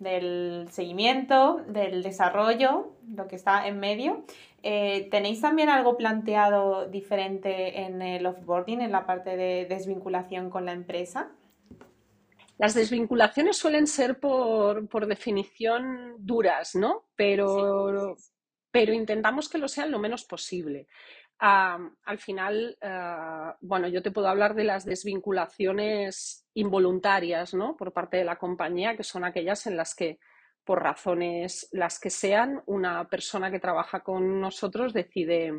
del 0.00 0.66
seguimiento, 0.72 1.62
del 1.68 2.02
desarrollo, 2.02 2.96
lo 3.14 3.28
que 3.28 3.36
está 3.36 3.68
en 3.68 3.78
medio. 3.78 4.24
Eh, 4.64 5.06
¿Tenéis 5.08 5.40
también 5.40 5.68
algo 5.68 5.96
planteado 5.96 6.88
diferente 6.88 7.82
en 7.82 8.02
el 8.02 8.26
offboarding, 8.26 8.80
en 8.80 8.90
la 8.90 9.06
parte 9.06 9.36
de 9.36 9.66
desvinculación 9.66 10.50
con 10.50 10.64
la 10.64 10.72
empresa? 10.72 11.30
Las 12.58 12.74
desvinculaciones 12.74 13.56
suelen 13.56 13.86
ser 13.86 14.20
por, 14.20 15.06
definición 15.06 16.14
duras, 16.18 16.74
¿no? 16.74 17.06
Pero, 17.16 18.16
pero 18.70 18.92
intentamos 18.92 19.48
que 19.48 19.58
lo 19.58 19.68
sean 19.68 19.90
lo 19.90 19.98
menos 19.98 20.24
posible. 20.24 20.86
al 21.38 22.18
final, 22.18 22.78
ah, 22.80 23.56
bueno, 23.60 23.88
yo 23.88 24.02
te 24.02 24.12
puedo 24.12 24.28
hablar 24.28 24.54
de 24.54 24.64
las 24.64 24.84
desvinculaciones 24.84 26.46
involuntarias, 26.54 27.54
¿no? 27.54 27.76
Por 27.76 27.92
parte 27.92 28.18
de 28.18 28.24
la 28.24 28.36
compañía, 28.36 28.96
que 28.96 29.02
son 29.02 29.24
aquellas 29.24 29.66
en 29.66 29.76
las 29.76 29.94
que, 29.94 30.18
por 30.64 30.82
razones 30.82 31.68
las 31.72 31.98
que 31.98 32.10
sean, 32.10 32.62
una 32.66 33.08
persona 33.08 33.50
que 33.50 33.60
trabaja 33.60 34.00
con 34.00 34.40
nosotros 34.40 34.92
decide, 34.92 35.52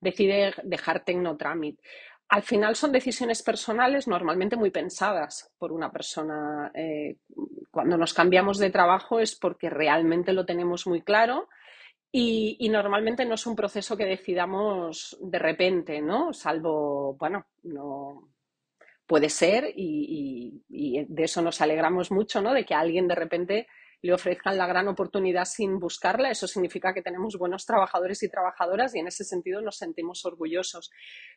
decide 0.00 0.54
dejar 0.62 1.04
Tecnotramit. 1.04 1.80
Al 2.28 2.42
final 2.42 2.76
son 2.76 2.92
decisiones 2.92 3.42
personales 3.42 4.06
normalmente 4.06 4.56
muy 4.56 4.70
pensadas 4.70 5.50
por 5.58 5.72
una 5.72 5.90
persona. 5.90 6.70
Eh, 6.74 7.16
cuando 7.70 7.96
nos 7.96 8.12
cambiamos 8.12 8.58
de 8.58 8.70
trabajo 8.70 9.18
es 9.18 9.34
porque 9.34 9.70
realmente 9.70 10.32
lo 10.32 10.44
tenemos 10.44 10.86
muy 10.86 11.00
claro 11.00 11.48
y, 12.10 12.68
normalmente 12.70 13.24
no 13.24 13.34
es 13.34 13.46
un 13.46 13.56
proceso 13.56 13.96
que 13.96 14.06
decidamos 14.06 15.16
de 15.20 15.38
repente, 15.38 16.00
¿no? 16.00 16.32
Salvo, 16.32 17.14
bueno, 17.14 17.46
no 17.64 18.28
puede 19.06 19.28
ser 19.28 19.72
y, 19.74 20.62
de 20.68 21.24
eso 21.24 21.42
nos 21.42 21.60
alegramos 21.60 22.10
mucho, 22.10 22.40
¿no? 22.40 22.52
De 22.52 22.64
que 22.64 22.74
alguien 22.74 23.08
de 23.08 23.14
repente 23.14 23.66
le 24.00 24.12
ofrezcan 24.12 24.56
la 24.56 24.66
gran 24.66 24.88
oportunidad 24.88 25.44
sin 25.44 25.78
buscarla. 25.78 26.30
Eso 26.30 26.46
significa 26.46 26.94
que 26.94 27.02
tenemos 27.02 27.36
buenos 27.36 27.66
trabajadores 27.66 28.22
y 28.22 28.30
trabajadoras 28.30 28.94
y 28.94 29.00
en 29.00 29.08
ese 29.08 29.24
sentido 29.24 29.60
nos 29.60 29.76
sentimos 29.76 30.24
orgullosos. 30.24 30.90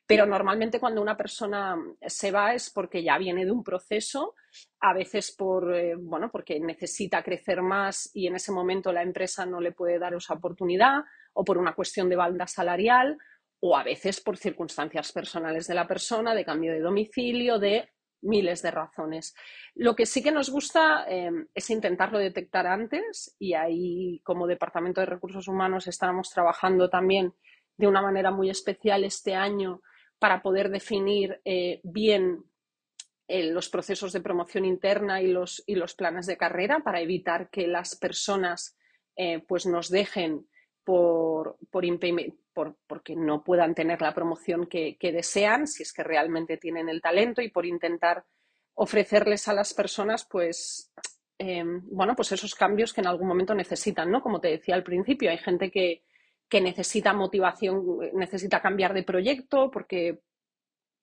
Pero 0.06 0.26
normalmente 0.26 0.80
cuando 0.80 1.02
una 1.02 1.18
persona 1.18 1.76
se 2.06 2.32
va 2.32 2.54
es 2.54 2.70
porque 2.70 3.04
ya 3.04 3.18
viene 3.18 3.46
de 3.46 3.52
un 3.52 3.64
proceso, 3.64 4.36
a 4.80 4.94
veces 4.94 5.34
por, 5.36 5.76
eh, 5.76 5.96
bueno, 5.98 6.30
porque 6.32 6.60
necesita 6.60 7.24
crecer 7.24 7.62
más 7.62 8.10
y 8.14 8.28
en 8.28 8.36
ese 8.36 8.52
momento 8.52 8.92
la 8.92 9.02
empresa 9.02 9.46
no 9.46 9.60
le 9.60 9.72
puede 9.72 9.98
dar 9.98 10.14
esa 10.14 10.36
oportunidad 10.36 11.00
o 11.34 11.44
por 11.44 11.58
una 11.58 11.74
cuestión 11.74 12.10
de 12.10 12.16
banda 12.16 12.48
salarial 12.48 13.18
o 13.62 13.78
a 13.78 13.84
veces 13.84 14.22
por 14.22 14.38
circunstancias 14.38 15.12
personales 15.12 15.68
de 15.68 15.76
la 15.76 15.88
persona, 15.88 16.34
de 16.34 16.46
cambio 16.46 16.74
de 16.74 16.80
domicilio, 16.80 17.60
de 17.60 17.90
miles 18.22 18.62
de 18.62 18.72
razones. 18.72 19.36
Lo 19.76 19.96
que 19.96 20.06
sí 20.06 20.22
que 20.22 20.32
nos 20.32 20.50
gusta 20.50 21.06
em, 21.08 21.48
es 21.54 21.70
intentarlo 21.70 22.20
detectar 22.20 22.68
antes 22.68 23.36
y 23.40 23.54
ahí 23.54 24.22
como 24.24 24.48
Departamento 24.48 25.02
de 25.02 25.08
Recursos 25.08 25.48
Humanos 25.48 25.88
estamos 25.88 26.30
trabajando 26.30 26.90
también 26.90 27.34
de 27.78 27.88
una 27.88 28.02
manera 28.02 28.32
muy 28.32 28.50
especial 28.50 29.04
este 29.04 29.36
año 29.36 29.82
para 30.20 30.42
poder 30.42 30.70
definir 30.70 31.42
eh, 31.46 31.82
bien 31.84 32.44
eh, 33.28 33.52
los 33.52 33.70
procesos 33.70 34.14
de 34.14 34.22
promoción 34.22 34.66
interna 34.66 35.22
y 35.22 35.28
los, 35.28 35.64
y 35.66 35.76
los, 35.76 35.96
planes 35.96 36.28
de 36.28 36.38
carrera 36.38 36.82
para 36.84 37.02
evitar 37.02 37.50
que 37.50 37.66
las 37.66 37.96
personas 37.96 38.78
eh, 39.16 39.40
pues 39.48 39.66
nos 39.66 39.90
dejen 39.90 40.48
por, 40.84 41.58
por, 41.72 41.86
por, 42.54 42.78
porque 42.88 43.16
no 43.16 43.44
puedan 43.44 43.76
tener 43.76 44.02
la 44.02 44.14
promoción 44.14 44.68
que, 44.68 44.98
desean, 45.02 45.68
si 45.68 45.84
es 45.84 45.94
que 45.94 46.04
realmente 46.04 46.58
tienen 46.58 46.90
el 46.90 47.02
talento, 47.02 47.42
y 47.42 47.50
por 47.50 47.66
intentar 47.66 48.26
ofrecerles 48.74 49.48
a 49.48 49.54
las 49.54 49.74
personas, 49.74 50.26
pues, 50.30 50.92
em, 51.38 51.82
bueno, 51.92 52.16
pues 52.16 52.32
esos 52.32 52.56
cambios 52.56 52.94
que 52.94 53.02
en 53.02 53.08
algún 53.08 53.28
momento 53.28 53.54
necesitan, 53.54 54.10
¿no? 54.12 54.22
Como 54.22 54.40
te 54.40 54.50
decía 54.50 54.76
al 54.76 54.84
principio, 54.84 55.30
hay 55.30 55.38
gente 55.38 55.72
que, 55.72 56.04
que 56.50 56.62
necesita 56.62 57.14
motivación, 57.14 57.84
necesita 58.14 58.62
cambiar 58.62 58.94
de 58.94 59.04
proyecto 59.04 59.72
porque 59.72 60.20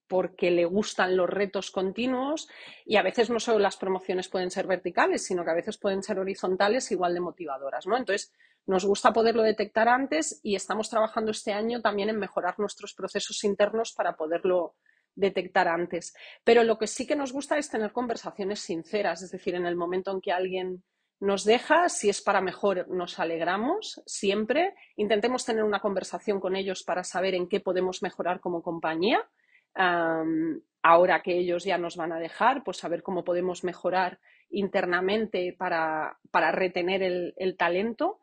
porque 0.08 0.50
le 0.50 0.64
gustan 0.64 1.16
los 1.16 1.28
retos 1.28 1.70
continuos 1.70 2.48
y 2.84 2.96
a 2.96 3.02
veces 3.02 3.30
no 3.30 3.38
solo 3.38 3.58
las 3.58 3.76
promociones 3.76 4.28
pueden 4.28 4.50
ser 4.50 4.66
verticales, 4.66 5.24
sino 5.24 5.44
que 5.44 5.50
a 5.50 5.54
veces 5.54 5.78
pueden 5.78 6.02
ser 6.02 6.18
horizontales 6.18 6.90
igual 6.90 7.14
de 7.14 7.20
motivadoras, 7.20 7.86
¿no? 7.86 7.96
Entonces, 7.96 8.32
nos 8.66 8.84
gusta 8.84 9.12
poderlo 9.12 9.42
detectar 9.42 9.88
antes 9.88 10.40
y 10.42 10.54
estamos 10.54 10.90
trabajando 10.90 11.30
este 11.30 11.52
año 11.52 11.80
también 11.80 12.08
en 12.10 12.18
mejorar 12.18 12.58
nuestros 12.58 12.94
procesos 12.94 13.44
internos 13.44 13.92
para 13.92 14.16
poderlo 14.16 14.74
detectar 15.14 15.68
antes. 15.68 16.14
Pero 16.44 16.64
lo 16.64 16.78
que 16.78 16.86
sí 16.86 17.06
que 17.06 17.16
nos 17.16 17.32
gusta 17.32 17.58
es 17.58 17.70
tener 17.70 17.92
conversaciones 17.92 18.60
sinceras, 18.60 19.22
es 19.22 19.30
decir, 19.30 19.54
en 19.54 19.66
el 19.66 19.76
momento 19.76 20.10
en 20.10 20.20
que 20.20 20.32
alguien 20.32 20.84
nos 21.20 21.44
deja, 21.44 21.88
si 21.88 22.08
es 22.08 22.22
para 22.22 22.40
mejor, 22.40 22.88
nos 22.88 23.18
alegramos 23.18 24.00
siempre. 24.06 24.74
Intentemos 24.96 25.44
tener 25.44 25.64
una 25.64 25.80
conversación 25.80 26.38
con 26.38 26.54
ellos 26.54 26.84
para 26.84 27.02
saber 27.02 27.34
en 27.34 27.48
qué 27.48 27.60
podemos 27.60 28.02
mejorar 28.02 28.40
como 28.40 28.62
compañía. 28.62 29.28
Ahora 29.78 31.22
que 31.22 31.38
ellos 31.38 31.64
ya 31.64 31.78
nos 31.78 31.96
van 31.96 32.12
a 32.12 32.18
dejar, 32.18 32.64
pues 32.64 32.78
saber 32.78 33.02
cómo 33.02 33.24
podemos 33.24 33.64
mejorar 33.64 34.18
internamente 34.50 35.54
para, 35.58 36.18
retener 36.52 37.02
el 37.02 37.56
talento 37.56 38.20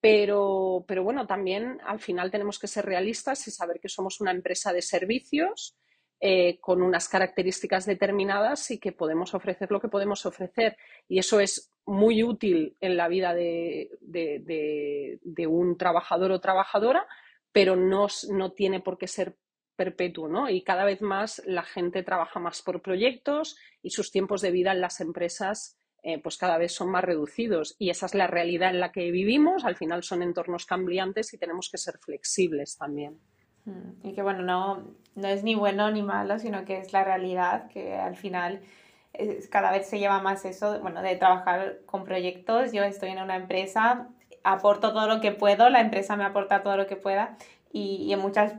pero, 0.00 0.84
pero 0.86 1.02
bueno, 1.02 1.26
también 1.26 1.80
al 1.84 1.98
final 1.98 2.30
tenemos 2.30 2.60
que 2.60 2.68
ser 2.68 2.86
realistas 2.86 3.46
y 3.48 3.50
saber 3.50 3.80
que 3.80 3.88
somos 3.88 4.20
una 4.20 4.30
empresa 4.30 4.72
de 4.72 4.80
servicios 4.80 5.76
eh, 6.20 6.60
con 6.60 6.80
unas 6.80 7.08
características 7.08 7.86
determinadas 7.86 8.70
y 8.70 8.78
que 8.78 8.92
podemos 8.92 9.34
ofrecer 9.34 9.70
lo 9.70 9.80
que 9.80 9.88
podemos 9.88 10.24
ofrecer. 10.24 10.76
Y 11.08 11.18
eso 11.18 11.40
es 11.40 11.72
muy 11.86 12.22
útil 12.22 12.76
en 12.80 12.96
la 12.96 13.08
vida 13.08 13.34
de, 13.34 13.90
de, 14.00 15.46
un 15.46 15.76
trabajador 15.76 16.30
o 16.30 16.40
trabajadora, 16.40 17.06
pero 17.50 17.74
no, 17.74 18.06
no, 18.30 18.52
tiene 18.52 18.80
por 18.80 18.98
qué 18.98 19.08
ser 19.08 19.36
perpetuo, 19.76 20.28
¿no? 20.28 20.48
Y 20.48 20.62
cada 20.62 20.84
vez 20.84 21.02
más 21.02 21.42
la 21.46 21.62
gente 21.62 22.02
trabaja 22.02 22.40
más 22.40 22.62
por 22.62 22.82
proyectos 22.82 23.56
y 23.82 23.90
sus 23.90 24.10
tiempos 24.10 24.40
de 24.40 24.50
vida 24.50 24.72
en 24.72 24.80
las 24.80 25.00
empresas 25.00 25.78
eh, 26.02 26.20
pues 26.22 26.38
cada 26.38 26.56
vez 26.56 26.72
son 26.72 26.90
más 26.90 27.04
reducidos 27.04 27.74
y 27.80 27.90
esa 27.90 28.06
es 28.06 28.14
la 28.14 28.28
realidad 28.28 28.70
en 28.70 28.78
la 28.78 28.92
que 28.92 29.10
vivimos. 29.10 29.64
Al 29.64 29.74
final 29.76 30.04
son 30.04 30.22
entornos 30.22 30.64
cambiantes 30.64 31.34
y 31.34 31.38
tenemos 31.38 31.68
que 31.68 31.78
ser 31.78 31.98
flexibles 31.98 32.76
también. 32.76 33.18
Mm, 33.64 34.06
y 34.06 34.14
que 34.14 34.22
bueno, 34.22 34.42
no, 34.42 34.94
no 35.16 35.28
es 35.28 35.42
ni 35.42 35.56
bueno 35.56 35.90
ni 35.90 36.02
malo, 36.02 36.38
sino 36.38 36.64
que 36.64 36.78
es 36.78 36.92
la 36.92 37.02
realidad, 37.02 37.68
que 37.68 37.94
al 37.94 38.14
final 38.14 38.60
cada 39.50 39.72
vez 39.72 39.88
se 39.88 39.98
lleva 39.98 40.20
más 40.20 40.44
eso, 40.44 40.80
bueno, 40.80 41.02
de 41.02 41.16
trabajar 41.16 41.78
con 41.86 42.04
proyectos. 42.04 42.72
Yo 42.72 42.82
estoy 42.84 43.10
en 43.10 43.22
una 43.22 43.36
empresa, 43.36 44.08
aporto 44.44 44.92
todo 44.92 45.08
lo 45.08 45.20
que 45.20 45.32
puedo, 45.32 45.68
la 45.70 45.80
empresa 45.80 46.16
me 46.16 46.24
aporta 46.24 46.62
todo 46.62 46.76
lo 46.76 46.86
que 46.86 46.96
pueda 46.96 47.36
y, 47.72 48.12
en 48.12 48.20
muchas, 48.20 48.54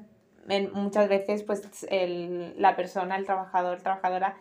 muchas 0.73 1.09
veces 1.09 1.43
pues 1.43 1.85
la 1.91 2.75
persona, 2.75 3.17
el 3.17 3.25
trabajador, 3.25 3.81
trabajadora 3.81 4.37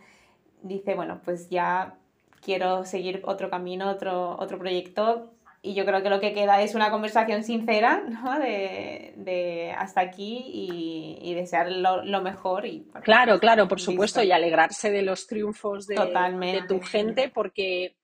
dice, 0.63 0.95
bueno, 0.95 1.21
pues 1.25 1.49
ya 1.51 1.99
quiero 2.41 2.85
seguir 2.85 3.23
otro 3.25 3.51
camino, 3.51 3.91
otro, 3.91 4.37
otro 4.39 4.59
proyecto. 4.59 5.33
Y 5.63 5.75
yo 5.75 5.85
creo 5.85 6.01
que 6.01 6.11
lo 6.11 6.21
que 6.21 6.33
queda 6.33 6.63
es 6.63 6.77
una 6.77 6.91
conversación 6.93 7.43
sincera, 7.43 8.05
¿no? 8.09 8.39
De, 8.39 9.15
de 9.17 9.73
hasta 9.77 10.01
aquí 10.01 10.45
y, 10.47 11.19
y 11.21 11.35
desear 11.35 11.73
lo, 11.73 12.05
lo, 12.05 12.23
mejor. 12.23 12.67
Y, 12.67 12.87
claro, 13.03 13.41
claro, 13.41 13.67
por 13.67 13.81
supuesto, 13.81 14.23
y 14.23 14.31
alegrarse 14.31 14.93
de 14.93 15.03
los 15.03 15.27
triunfos 15.27 15.89
de, 15.89 15.97
de 15.97 16.63
tu 16.69 16.81
gente, 16.81 17.33
porque, 17.35 17.97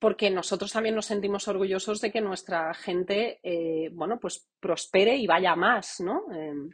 porque 0.00 0.28
nosotros 0.30 0.72
también 0.72 0.96
nos 0.96 1.06
sentimos 1.06 1.46
orgullosos 1.46 2.00
de 2.00 2.10
que 2.10 2.20
nuestra 2.20 2.74
gente, 2.74 3.38
eh, 3.44 3.90
bueno, 3.92 4.18
pues 4.18 4.48
prospere 4.58 5.14
y 5.16 5.28
vaya 5.28 5.54
más, 5.54 6.00
¿no? 6.00 6.24
Em, 6.32 6.70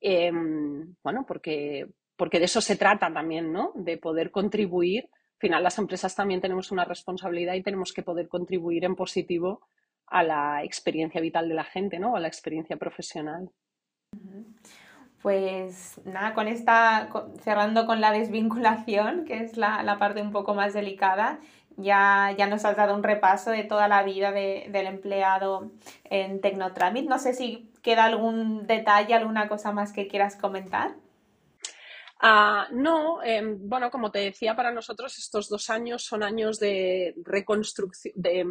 em, 0.00 0.94
bueno, 1.02 1.24
porque, 1.26 1.86
porque 2.16 2.38
de 2.38 2.46
eso 2.46 2.60
se 2.60 2.76
trata 2.76 3.12
también, 3.12 3.52
¿no? 3.52 3.72
De 3.74 3.98
poder 3.98 4.30
contribuir 4.30 5.08
final 5.40 5.62
las 5.62 5.78
empresas 5.78 6.14
también 6.14 6.40
tenemos 6.40 6.70
una 6.70 6.84
responsabilidad 6.84 7.54
y 7.54 7.62
tenemos 7.62 7.92
que 7.92 8.02
poder 8.02 8.28
contribuir 8.28 8.84
en 8.84 8.94
positivo 8.94 9.62
a 10.06 10.22
la 10.22 10.62
experiencia 10.62 11.20
vital 11.20 11.48
de 11.48 11.54
la 11.54 11.64
gente, 11.64 11.98
¿no? 11.98 12.14
A 12.14 12.20
la 12.20 12.28
experiencia 12.28 12.76
profesional. 12.76 13.50
Pues 15.22 16.00
nada, 16.04 16.34
con 16.34 16.46
esta, 16.46 17.08
cerrando 17.42 17.86
con 17.86 18.00
la 18.00 18.12
desvinculación, 18.12 19.24
que 19.24 19.40
es 19.40 19.56
la, 19.56 19.96
parte 19.98 20.20
un 20.20 20.32
poco 20.32 20.54
más 20.54 20.74
delicada, 20.74 21.40
ya, 21.76 22.34
ya 22.36 22.46
nos 22.46 22.64
has 22.64 22.76
dado 22.76 22.94
un 22.94 23.02
repaso 23.02 23.50
de 23.50 23.64
toda 23.64 23.88
la 23.88 24.02
vida 24.02 24.32
del 24.32 24.86
empleado 24.86 25.70
en 26.04 26.40
Tecnotramit. 26.40 27.08
No 27.08 27.18
sé 27.18 27.32
si 27.32 27.69
queda 27.82 28.04
algún 28.04 28.66
detalle, 28.66 29.14
alguna 29.14 29.48
cosa 29.48 29.72
más 29.72 29.92
que 29.92 30.08
quieras 30.08 30.36
comentar. 30.36 30.94
Ah, 32.22 32.68
no, 32.72 33.22
em, 33.22 33.56
bueno, 33.66 33.90
como 33.90 34.10
te 34.10 34.18
decía, 34.18 34.54
para 34.54 34.70
nosotros 34.72 35.16
estos 35.16 35.48
dos 35.48 35.70
años 35.70 36.04
son 36.04 36.22
años 36.22 36.60
de 36.60 37.14
reconstrucción, 37.24 38.12
de, 38.14 38.44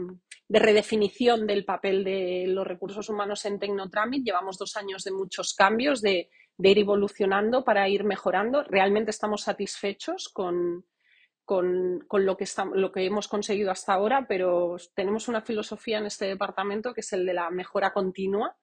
redefinición 0.49 1.45
del 1.45 1.65
papel 1.65 2.03
de 2.03 2.45
los 2.47 2.65
recursos 2.65 3.09
humanos 3.09 3.45
en 3.45 3.59
Tecnotramit. 3.59 4.25
Llevamos 4.25 4.57
dos 4.57 4.75
años 4.75 5.03
de 5.03 5.11
muchos 5.11 5.53
cambios, 5.53 6.01
de, 6.01 6.29
ir 6.57 6.79
evolucionando 6.79 7.63
para 7.63 7.87
ir 7.87 8.03
mejorando. 8.05 8.63
Realmente 8.63 9.11
estamos 9.11 9.43
satisfechos 9.43 10.29
con, 10.29 10.83
lo, 11.47 12.37
que 12.37 12.45
lo 12.73 12.91
que 12.91 13.05
hemos 13.05 13.27
conseguido 13.27 13.69
hasta 13.69 13.93
ahora, 13.93 14.25
pero 14.27 14.77
tenemos 14.95 15.27
una 15.27 15.41
filosofía 15.41 15.99
en 15.99 16.07
este 16.07 16.25
departamento 16.25 16.91
que 16.91 17.01
es 17.01 17.13
el 17.13 17.23
de 17.23 17.35
la 17.35 17.51
mejora 17.51 17.93
continua 17.93 18.57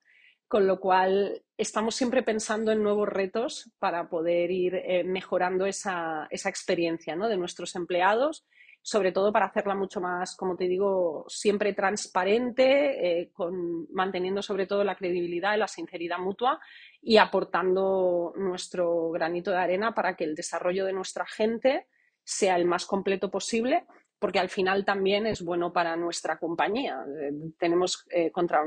con 0.47 0.65
lo 0.65 0.79
cual 0.79 1.43
estamos 1.57 1.95
siempre 1.95 2.23
pensando 2.23 2.71
en 2.71 2.81
nuevos 2.81 3.09
retos 3.09 3.69
para 3.79 4.07
poder 4.07 4.49
ir 4.51 4.75
eh, 4.75 5.03
mejorando 5.03 5.65
esa, 5.65 6.27
experiencia 6.31 7.15
de 7.15 7.37
nuestros 7.37 7.75
empleados, 7.75 8.45
sobre 8.81 9.11
todo 9.11 9.33
para 9.33 9.47
hacerla 9.47 9.75
mucho 9.75 9.99
más, 9.99 10.37
como 10.37 10.55
te 10.55 10.69
digo, 10.69 11.25
siempre 11.27 11.73
transparente, 11.73 13.21
eh, 13.21 13.31
con, 13.33 13.91
manteniendo 13.91 14.41
sobre 14.41 14.67
todo 14.67 14.85
la 14.85 14.95
credibilidad 14.95 15.55
y 15.55 15.59
la 15.59 15.67
sinceridad 15.67 16.19
mutua 16.19 16.61
y 17.01 17.17
aportando 17.17 18.33
nuestro 18.37 19.09
granito 19.11 19.51
de 19.51 19.57
arena 19.57 19.93
para 19.93 20.15
que 20.15 20.23
el 20.23 20.35
desarrollo 20.35 20.85
de 20.85 20.93
nuestra 20.93 21.25
gente 21.25 21.87
sea 22.23 22.55
el 22.55 22.65
más 22.65 22.85
completo 22.85 23.29
posible 23.29 23.85
porque 24.19 24.39
al 24.39 24.49
final 24.49 24.83
también 24.85 25.27
es 25.27 25.43
bueno 25.43 25.71
para 25.71 25.95
nuestra 25.95 26.39
compañía. 26.39 27.05
Eh, 27.19 27.31
tenemos 27.59 28.07
contra, 28.31 28.63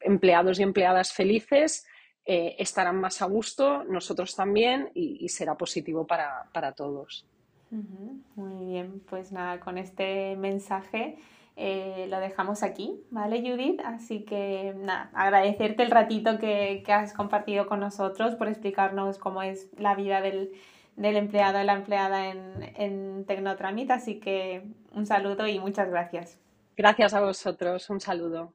empleados 0.00 0.58
y 0.58 0.62
empleadas 0.62 1.12
felices, 1.12 1.86
eh, 2.26 2.56
estarán 2.58 3.00
más 3.00 3.22
a 3.22 3.26
gusto, 3.26 3.84
nosotros 3.84 4.36
también, 4.36 4.90
y, 4.94 5.28
será 5.28 5.56
positivo 5.56 6.06
para, 6.06 6.72
todos. 6.76 7.26
Muy 7.70 8.66
bien, 8.66 9.00
pues 9.08 9.32
nada, 9.32 9.60
con 9.60 9.78
este 9.78 10.36
mensaje 10.36 11.18
eh, 11.56 12.06
lo 12.08 12.20
dejamos 12.20 12.62
aquí, 12.62 13.02
¿vale, 13.10 13.40
Judith? 13.40 13.80
Así 13.84 14.24
que 14.24 14.74
nada, 14.76 15.10
agradecerte 15.14 15.82
el 15.82 15.90
ratito 15.90 16.38
que, 16.38 16.84
has 16.88 17.12
compartido 17.12 17.66
con 17.66 17.80
nosotros 17.80 18.34
por 18.34 18.48
explicarnos 18.48 19.18
cómo 19.18 19.42
es 19.42 19.68
la 19.76 19.94
vida 19.94 20.20
del, 20.20 20.52
empleado 20.96 21.58
o 21.60 21.62
la 21.62 21.74
empleada 21.74 22.28
en, 22.28 22.72
en 22.76 23.24
Tecnotramit. 23.26 23.90
Así 23.90 24.20
que 24.20 24.62
un 24.92 25.06
saludo 25.06 25.46
y 25.46 25.58
muchas 25.58 25.90
gracias. 25.90 26.38
Gracias 26.76 27.12
a 27.14 27.20
vosotros. 27.20 27.90
Un 27.90 28.00
saludo. 28.00 28.54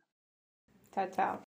Tchau, 0.95 1.07
tchau. 1.11 1.54